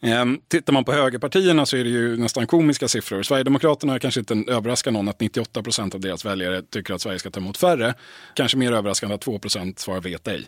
[0.01, 3.23] Ehm, tittar man på högerpartierna så är det ju nästan komiska siffror.
[3.23, 7.31] Sverigedemokraterna kanske inte överraskar någon att 98 procent av deras väljare tycker att Sverige ska
[7.31, 7.95] ta emot färre.
[8.35, 10.47] Kanske mer överraskande att 2 procent svarar vet ej.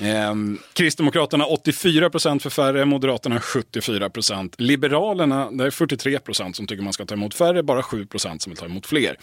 [0.00, 4.54] Ehm, Kristdemokraterna 84 procent för färre, Moderaterna 74 procent.
[4.82, 8.42] Liberalerna, det är 43 procent som tycker man ska ta emot färre, bara 7 procent
[8.42, 9.16] som vill ta emot fler.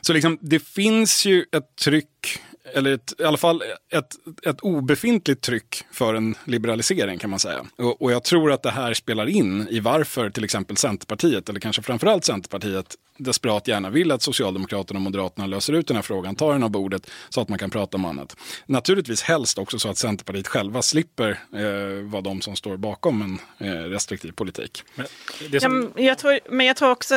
[0.00, 2.38] Så liksom, det finns ju ett tryck
[2.74, 4.14] eller ett, i alla fall ett,
[4.46, 7.66] ett obefintligt tryck för en liberalisering kan man säga.
[7.78, 11.60] Och, och, jag tror att det här spelar in i varför till exempel Centerpartiet, eller
[11.60, 16.36] kanske framförallt Centerpartiet, desperat gärna vill att Socialdemokraterna och Moderaterna löser ut den här frågan,
[16.36, 18.36] tar den av bordet så att man kan prata om annat.
[18.66, 23.68] Naturligtvis helst också så att Centerpartiet själva slipper eh, vara de som står bakom en
[23.68, 24.84] eh, restriktiv politik.
[24.94, 25.06] Men,
[25.60, 25.92] som...
[25.96, 27.14] ja, jag tror, men jag tror också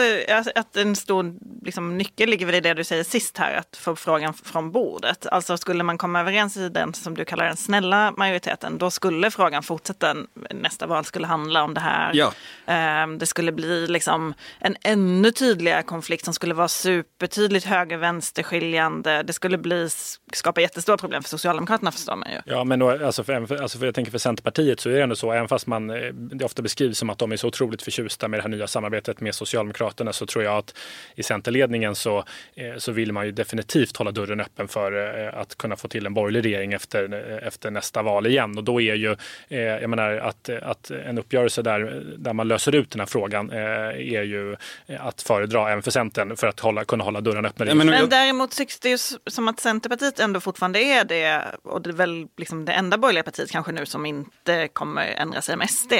[0.55, 1.35] att en stor
[1.65, 5.27] liksom, nyckel ligger väl i det du säger sist här, att få frågan från bordet.
[5.27, 9.31] Alltså skulle man komma överens i den som du kallar den snälla majoriteten, då skulle
[9.31, 10.15] frågan fortsätta.
[10.51, 12.11] Nästa val skulle handla om det här.
[12.13, 12.33] Ja.
[12.65, 19.23] Eh, det skulle bli liksom en ännu tydligare konflikt som skulle vara supertydligt höger-vänster-skiljande.
[19.23, 19.89] Det skulle bli,
[20.33, 22.37] skapa jättestora problem för Socialdemokraterna förstår man ju.
[22.45, 25.15] Ja, men då, alltså för, alltså för jag tänker för Centerpartiet så är det ändå
[25.15, 28.27] så, även fast man, eh, det ofta beskrivs som att de är så otroligt förtjusta
[28.27, 30.77] med det här nya samarbetet med Socialdemokraterna så tror jag att
[31.15, 32.23] i Centerledningen så,
[32.55, 36.05] eh, så vill man ju definitivt hålla dörren öppen för eh, att kunna få till
[36.05, 38.57] en borgerlig regering efter, efter nästa val igen.
[38.57, 39.15] Och då är ju,
[39.47, 44.23] jag menar att, att en uppgörelse där, där man löser ut den här frågan är
[44.23, 44.55] ju
[44.99, 47.67] att föredra även för Centern för att hålla, kunna hålla dörren öppen.
[47.67, 51.81] Ja, men, men däremot tycks det ju som att Centerpartiet ändå fortfarande är det och
[51.81, 55.57] det är väl liksom det enda borgerliga partiet kanske nu som inte kommer ändra sig
[55.57, 55.93] med SD.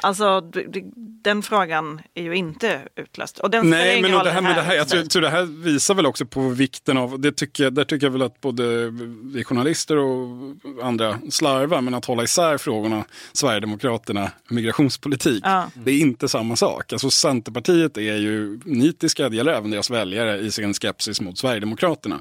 [0.00, 0.40] Alltså
[1.24, 3.38] den frågan är ju inte utlöst.
[3.38, 5.94] Och den Nej, men det här, med det här, jag tror, tror, det här visar
[5.94, 8.90] väl också på vikten av, det tycker, där tycker jag väl att både
[9.22, 10.28] vi journalister och
[10.82, 15.70] andra slarvar, men att hålla isär frågorna Sverigedemokraterna, migrationspolitik, ja.
[15.74, 16.92] det är inte samma sak.
[16.92, 22.20] Alltså Centerpartiet är ju nitiska, det gäller även deras väljare, i sin skepsis mot Sverigedemokraterna.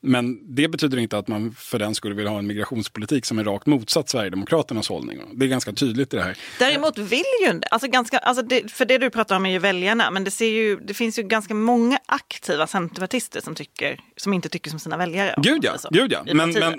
[0.00, 3.44] Men det betyder inte att man för den skulle vilja ha en migrationspolitik som är
[3.44, 5.20] rakt motsatt Sverigedemokraternas hållning.
[5.34, 6.38] Det är ganska tydligt i det här.
[6.58, 10.10] Däremot vill ju alltså ganska, alltså det, för det du pratar om är ju väljarna,
[10.10, 14.48] men det, ser ju, det finns ju ganska många aktiva centerpartister som, tycker, som inte
[14.48, 15.34] tycker som sina väljare.
[15.36, 16.24] Gud ja, alltså, gud ja.
[16.34, 16.78] Men, men,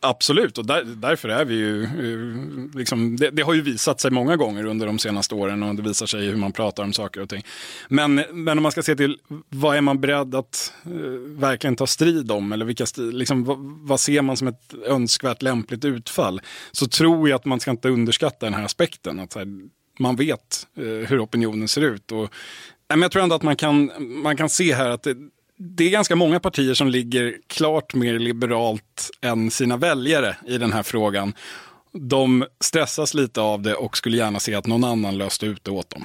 [0.00, 4.10] absolut, och där, därför är vi ju, eh, liksom, det, det, har ju visat sig
[4.10, 7.20] många gånger under de senaste åren och det visar sig hur man pratar om saker
[7.20, 7.42] och ting.
[7.88, 10.92] Men, men om man ska se till vad är man beredd att uh,
[11.38, 15.84] verkligen ta strid om eller vilka, liksom, vad, vad, ser man som ett önskvärt lämpligt
[15.84, 16.40] utfall?
[16.72, 19.20] Så tror jag att man ska inte underskatta den här aspekten.
[19.20, 19.46] Att här,
[19.98, 22.12] man vet eh, hur opinionen ser ut.
[22.12, 22.30] Och,
[22.88, 25.16] men jag tror ändå att man kan, man kan se här att det,
[25.58, 30.72] det är ganska många partier som ligger klart mer liberalt än sina väljare i den
[30.72, 31.34] här frågan.
[31.92, 35.70] De stressas lite av det och skulle gärna se att någon annan löste ut det
[35.70, 36.04] åt dem.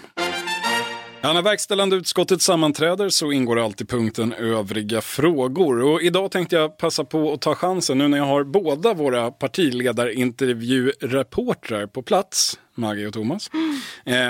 [1.23, 5.81] Ja, när verkställande utskottet sammanträder så ingår alltid punkten övriga frågor.
[5.81, 9.31] Och idag tänkte jag passa på att ta chansen nu när jag har båda våra
[9.31, 13.49] partiledarintervjureportrar på plats, Maggie och Thomas.
[13.53, 13.81] Mm.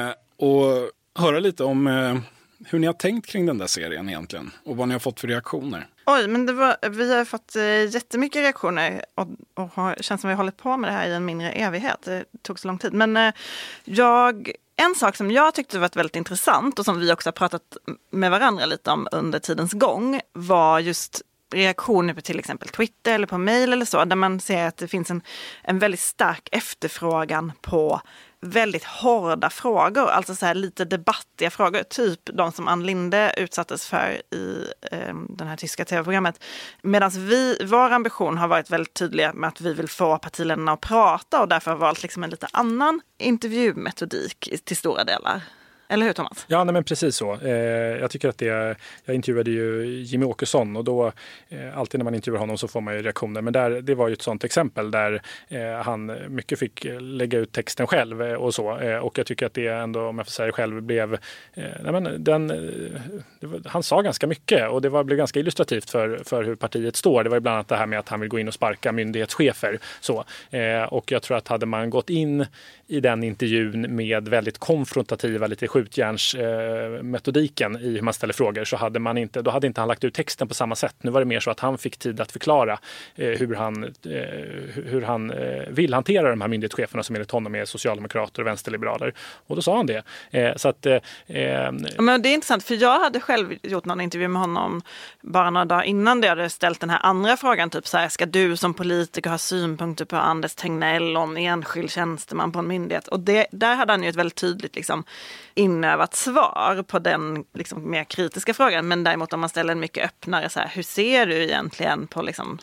[0.07, 0.89] Eh, och
[1.19, 2.17] höra lite om eh,
[2.65, 5.27] hur ni har tänkt kring den där serien egentligen och vad ni har fått för
[5.27, 5.87] reaktioner.
[6.05, 10.27] Oj, men det var, vi har fått eh, jättemycket reaktioner och, och har, känns som
[10.27, 11.97] vi har hållit på med det här i en mindre evighet.
[12.03, 12.93] Det tog så lång tid.
[12.93, 13.33] Men eh,
[13.83, 14.51] jag,
[14.82, 17.77] en sak som jag tyckte var väldigt intressant och som vi också har pratat
[18.11, 21.21] med varandra lite om under tidens gång var just
[21.53, 24.88] reaktioner på till exempel Twitter eller på mail eller så, där man ser att det
[24.88, 25.21] finns en,
[25.63, 28.01] en väldigt stark efterfrågan på
[28.41, 33.87] väldigt hårda frågor, alltså så här lite debattiga frågor, typ de som Ann Linde utsattes
[33.87, 36.43] för i eh, det här tyska tv-programmet.
[36.81, 40.81] Medan vi, vår ambition har varit väldigt tydliga med att vi vill få partiledarna att
[40.81, 45.41] prata och därför har valt liksom en lite annan intervjumetodik till stora delar.
[45.91, 46.45] Eller hur Thomas?
[46.47, 47.37] Ja, nej, men precis så.
[47.41, 47.51] Eh,
[47.99, 51.11] jag tycker att det, jag intervjuade ju Jimmy Åkesson och då
[51.49, 53.41] eh, alltid när man intervjuar honom så får man ju reaktioner.
[53.41, 57.51] Men där, det var ju ett sådant exempel där eh, han mycket fick lägga ut
[57.51, 58.77] texten själv eh, och så.
[58.77, 61.13] Eh, och jag tycker att det ändå, om jag får säga det själv, blev...
[61.53, 65.39] Eh, nej, men den, eh, var, han sa ganska mycket och det var, blev ganska
[65.39, 67.23] illustrativt för, för hur partiet står.
[67.23, 68.91] Det var ju bland annat det här med att han vill gå in och sparka
[68.91, 69.79] myndighetschefer.
[70.01, 70.23] Så.
[70.49, 72.45] Eh, och jag tror att hade man gått in
[72.91, 78.77] i den intervjun med väldigt konfrontativa, lite skjutjärnsmetodiken eh, i hur man ställer frågor så
[78.77, 80.95] hade man inte, då hade inte han lagt ut texten på samma sätt.
[81.01, 82.79] Nu var det mer så att han fick tid att förklara
[83.15, 83.89] eh, hur han, eh,
[84.85, 89.13] hur han eh, vill hantera de här myndighetscheferna som enligt honom är socialdemokrater och vänsterliberaler.
[89.47, 90.03] Och då sa han det.
[90.31, 90.99] Eh, så att, eh,
[91.97, 94.81] Men det är intressant för jag hade själv gjort någon intervju med honom
[95.21, 98.25] bara några dagar innan det hade ställt den här andra frågan, typ så här, ska
[98.25, 102.80] du som politiker ha synpunkter på Anders Tegnell om enskild tjänsteman på en myndighet?
[103.07, 105.03] Och det, där hade han ju ett väldigt tydligt liksom,
[105.53, 108.88] inövat svar på den liksom, mer kritiska frågan.
[108.88, 112.21] Men däremot om man ställer en mycket öppnare, så här, hur ser du egentligen på
[112.21, 112.59] liksom,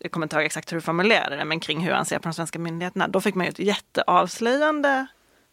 [0.00, 2.28] jag kommer inte ihåg exakt hur du formulerade det, men kring hur han ser på
[2.28, 3.08] de svenska myndigheterna.
[3.08, 5.06] Då fick man ju ett jätteavslöjande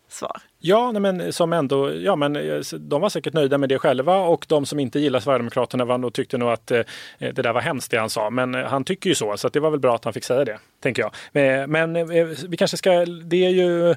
[0.10, 0.42] svar.
[0.60, 4.46] Ja, men som ändå, ja, men eh, de var säkert nöjda med det själva och
[4.50, 6.80] de som inte gillar Sverigedemokraterna var nog, tyckte nog att eh,
[7.20, 8.30] eh, det där var hemskt det han sa.
[8.30, 10.46] Men eh, han tycker ju så, så det var väl bra att han fick säga
[10.46, 11.12] det, tänker jag.
[11.44, 13.96] Eh, men, men vi kanske ska, det är ju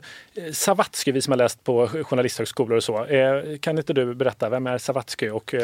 [0.53, 3.07] Savatsky, vi som har läst på journalisthögskolor och så.
[3.61, 5.31] Kan inte du berätta, vem är Savatsky?
[5.31, 5.55] Och,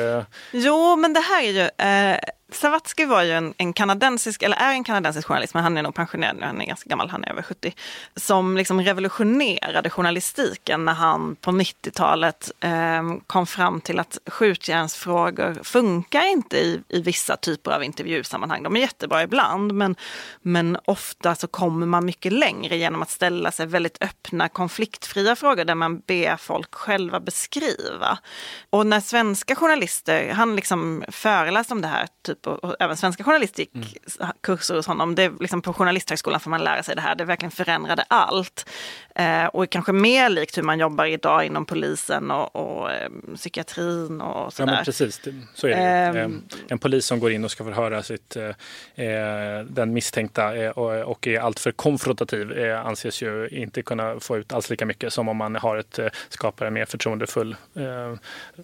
[0.52, 2.18] Jo, men det här är ju eh...
[2.52, 5.94] Savatsky var ju en, en, kanadensisk, eller är en kanadensisk journalist, men han är nog
[5.94, 7.74] pensionerad nu, han är ganska gammal, han är över 70.
[8.16, 16.32] Som liksom revolutionerade journalistiken när han på 90-talet eh, kom fram till att skjutjärnsfrågor funkar
[16.32, 18.62] inte i, i vissa typer av intervjusammanhang.
[18.62, 19.96] De är jättebra ibland, men,
[20.42, 25.64] men ofta så kommer man mycket längre genom att ställa sig väldigt öppna, konfliktfria frågor
[25.64, 28.18] där man ber folk själva beskriva.
[28.70, 33.24] Och när svenska journalister, han liksom föreläste om det här, typ, och, och även svenska
[33.24, 34.32] journalister gick mm.
[34.40, 35.14] kurser hos honom.
[35.14, 38.68] Det, liksom på Journalisthögskolan får man lära sig det här, det verkligen förändrade allt.
[39.14, 44.20] Eh, och kanske mer likt hur man jobbar idag inom polisen och, och eh, psykiatrin
[44.20, 44.72] och sådär.
[44.72, 45.20] Ja, men precis,
[45.54, 46.24] så är det.
[46.24, 51.26] Um, en polis som går in och ska förhöra sitt, eh, eh den misstänkta och,
[51.26, 55.56] är alltför konfrontativ anses ju inte kunna få ut alls lika mycket som om man
[55.56, 55.98] har ett,
[56.28, 57.56] skapar en mer förtroendefull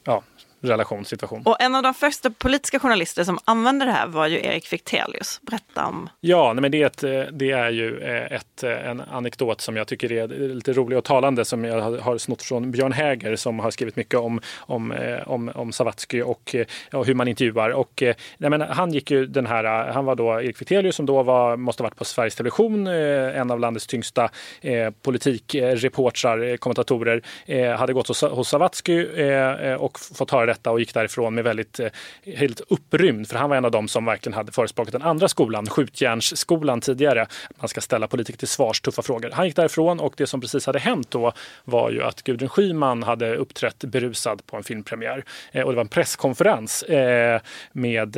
[0.04, 0.22] ja,
[0.62, 1.42] relationssituation.
[1.44, 5.40] Och en av de första politiska journalister som använde det här var ju Erik Fichtelius.
[5.42, 6.08] Berätta om...
[6.20, 9.76] Ja, nej, men det, är ett, det är ju eh, ett, eh, en anekdot som
[9.76, 13.58] jag tycker är lite rolig och talande som jag har snott från Björn Häger som
[13.58, 16.56] har skrivit mycket om, om, eh, om, om Savatsky och,
[16.92, 17.70] och hur man intervjuar.
[17.70, 18.02] Och,
[18.38, 21.56] nej, men han gick ju den här, han var då Erik Fichtelius som då var,
[21.56, 27.92] måste ha varit på Sveriges Television, en av landets tyngsta eh, politikreportrar, kommentatorer, eh, hade
[27.92, 31.88] gått hos, hos Savatsky eh, och fått höra detta och gick därifrån med väldigt eh,
[32.24, 33.28] helt upprymd.
[33.28, 37.26] För han var en av dem som verkligen hade förespråkat den andra skolan, skjutjärnsskolan tidigare.
[37.57, 39.30] Man ska ställa politiker till svars, tuffa frågor.
[39.32, 41.32] Han gick därifrån och det som precis hade hänt då
[41.64, 45.24] var ju att Gudrun Schyman hade uppträtt berusad på en filmpremiär.
[45.53, 47.40] Eh, och det var en presskonferens eh,
[47.72, 48.16] med,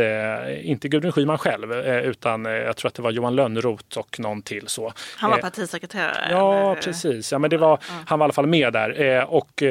[0.63, 4.69] inte Gudrun Schyman själv, utan jag tror att det var Johan Lönnroth och någon till.
[4.69, 4.93] Så.
[5.17, 6.27] Han var partisekreterare?
[6.31, 6.83] Ja, eller?
[6.83, 7.33] precis.
[7.33, 9.63] Ja, men det var, Han var i alla fall med där och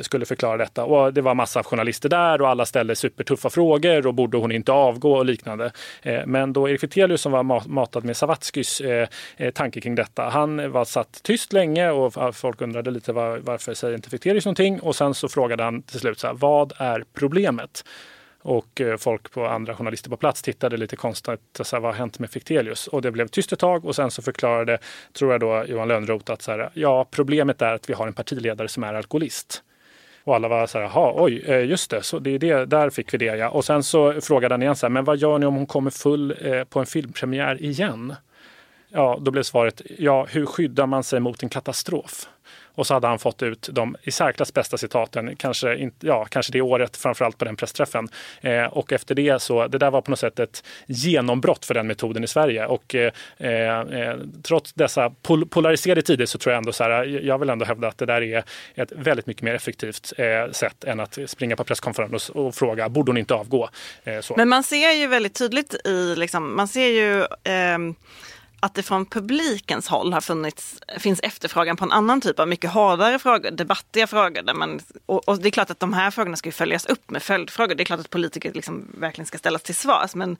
[0.00, 0.84] skulle förklara detta.
[0.84, 4.52] Och det var massa journalister journalister där och alla ställde supertuffa frågor och borde hon
[4.52, 5.72] inte avgå och liknande.
[6.02, 10.30] Eh, men då Erik Fichtelius som var matad med Savatskys eh, eh, tanke kring detta,
[10.30, 14.80] han var satt tyst länge och folk undrade lite var, varför säger inte Fichtelius någonting
[14.80, 17.84] och sen så frågade han till slut så här, vad är problemet?
[18.42, 22.18] Och folk på andra journalister på plats tittade lite konstigt, så här, vad har hänt
[22.18, 22.88] med Fichtelius?
[22.88, 24.78] Och det blev tyst ett tag och sen så förklarade,
[25.12, 28.12] tror jag då, Johan Lönnroth att så här, ja, problemet är att vi har en
[28.12, 29.62] partiledare som är alkoholist.
[30.24, 32.90] Och alla var så här, jaha, oj, eh, just det, så det är det, där
[32.90, 33.48] fick vi det ja.
[33.48, 35.90] Och sen så frågade han igen så här, men vad gör ni om hon kommer
[35.90, 38.14] full eh, på en filmpremiär igen?
[38.88, 42.28] Ja, då blev svaret, ja, hur skyddar man sig mot en katastrof?
[42.80, 46.60] Och så hade han fått ut de i särklass bästa citaten, kanske, ja, kanske det
[46.60, 48.08] året, framförallt på den pressträffen.
[48.40, 51.86] Eh, och efter det så, det där var på något sätt ett genombrott för den
[51.86, 52.66] metoden i Sverige.
[52.66, 57.04] Och eh, eh, eh trots dessa pol polariserade tider så tror jag ändå så här,
[57.04, 60.84] jag vill ändå hävda att det där är ett väldigt mycket mer effektivt eh, sätt
[60.84, 63.68] än att springa på presskonferens och, och fråga, borde hon inte avgå?
[64.04, 67.94] Eh, Men man ser ju väldigt tydligt i, liksom, man ser ju ehm,
[68.60, 72.70] att det från publikens håll har funnits, finns efterfrågan på en annan typ av mycket
[72.70, 74.42] hårdare frågor, debattiga frågor.
[74.42, 77.10] Där man, och, och det är klart att de här frågorna ska ju följas upp
[77.10, 77.74] med följdfrågor.
[77.74, 80.14] Det är klart att politiker liksom verkligen ska ställas till svars.
[80.14, 80.36] Men,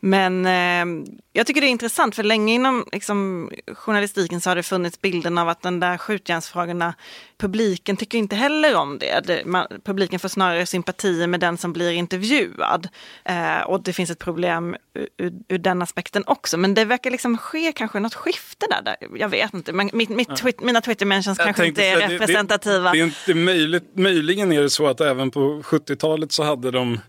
[0.00, 4.62] men eh, jag tycker det är intressant, för länge inom liksom, journalistiken så har det
[4.62, 6.94] funnits bilden av att den där skjutjärnsfrågorna,
[7.38, 9.20] publiken tycker inte heller om det.
[9.26, 12.88] det man, publiken får snarare sympatier med den som blir intervjuad.
[13.24, 14.76] Eh, och det finns ett problem
[15.18, 16.56] ur, ur, den aspekten också.
[16.56, 18.82] Men det verkar liksom ske kanske något skifte där.
[18.82, 19.18] där.
[19.18, 20.36] Jag vet inte, men mitt, mitt ja.
[20.36, 22.92] twit, mina Twitter-mentions kanske inte är det, representativa.
[22.92, 26.42] Det, det, det är inte möjligt, möjligen är det så att även på 70-talet så
[26.42, 27.00] hade de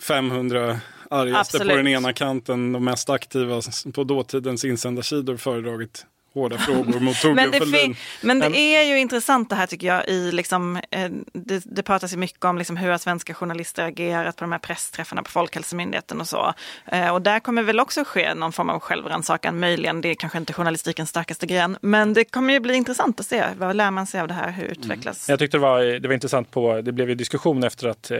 [0.00, 0.80] 500
[1.10, 1.70] argaste Absolut.
[1.72, 3.62] på den ena kanten, de mest aktiva
[3.94, 9.50] på dåtidens insändarsidor föredragit hårda frågor mot Torbjörn men, det men det är ju intressant
[9.50, 10.08] det här tycker jag.
[10.08, 14.44] I liksom, eh, det, det pratas ju mycket om liksom hur svenska journalister agerat på
[14.44, 16.54] de här pressträffarna på Folkhälsomyndigheten och så.
[16.86, 20.00] Eh, och där kommer väl också ske någon form av självrannsakan, möjligen.
[20.00, 21.76] Det är kanske inte journalistikens starkaste gren.
[21.82, 23.44] Men det kommer ju bli intressant att se.
[23.56, 24.50] Vad lär man sig av det här?
[24.50, 25.28] Hur utvecklas?
[25.28, 25.32] Mm.
[25.32, 28.18] Jag tyckte det var, det var intressant på, det blev ju diskussion efter att eh,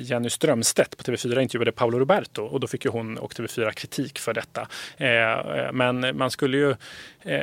[0.00, 4.18] Jenny Strömstedt på TV4 intervjuade Paolo Roberto och då fick ju hon och TV4 kritik
[4.18, 4.68] för detta.
[5.72, 6.76] Men man skulle ju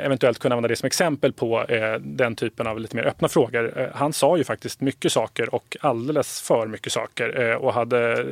[0.08, 3.80] eventuellt kunna använda det som exempel på eh, den typen av lite mer öppna frågor.
[3.80, 7.42] Eh, han sa ju faktiskt mycket saker och alldeles för mycket saker.
[7.42, 8.26] Eh, och hade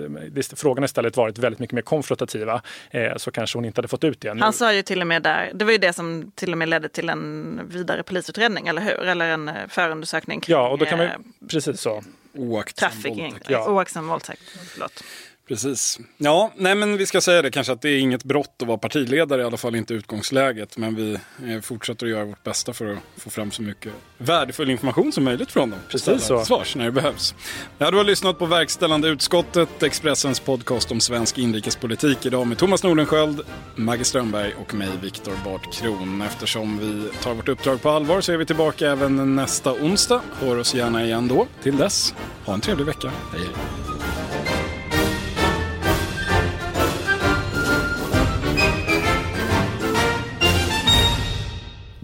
[0.55, 2.61] frågorna istället varit väldigt mycket mer konfrontativa
[2.91, 4.33] eh, så kanske hon inte hade fått ut det.
[4.33, 4.41] Nu...
[4.41, 6.69] Han sa ju till och med där, det var ju det som till och med
[6.69, 9.07] ledde till en vidare polisutredning, eller hur?
[9.07, 11.07] Eller en förundersökning kring Ja, och då kan man,
[11.49, 12.03] precis så.
[12.33, 13.49] Oaktsam våldtäkt.
[13.49, 13.69] Ja.
[13.69, 14.41] Oaktsam våldtäkt.
[14.73, 15.03] Förlåt.
[15.47, 15.99] Precis.
[16.17, 18.77] Ja, nej men vi ska säga det kanske att det är inget brott att vara
[18.77, 20.77] partiledare, i alla fall inte utgångsläget.
[20.77, 21.13] Men vi
[21.47, 25.23] eh, fortsätter att göra vårt bästa för att få fram så mycket värdefull information som
[25.23, 25.79] möjligt från dem.
[25.89, 26.45] Precis så.
[26.45, 27.35] Svars när det behövs.
[27.77, 32.83] Ja, du har lyssnat på Verkställande utskottet, Expressens podcast om svensk inrikespolitik idag med Thomas
[32.83, 33.41] Nordenskjöld,
[33.75, 36.21] Maggie Strömberg och mig, Viktor Bart Kron.
[36.21, 40.21] Eftersom vi tar vårt uppdrag på allvar så är vi tillbaka även nästa onsdag.
[40.39, 41.47] Hör oss gärna igen då.
[41.63, 42.13] Till dess,
[42.45, 43.11] ha en trevlig vecka.
[43.31, 44.44] Hej, hej.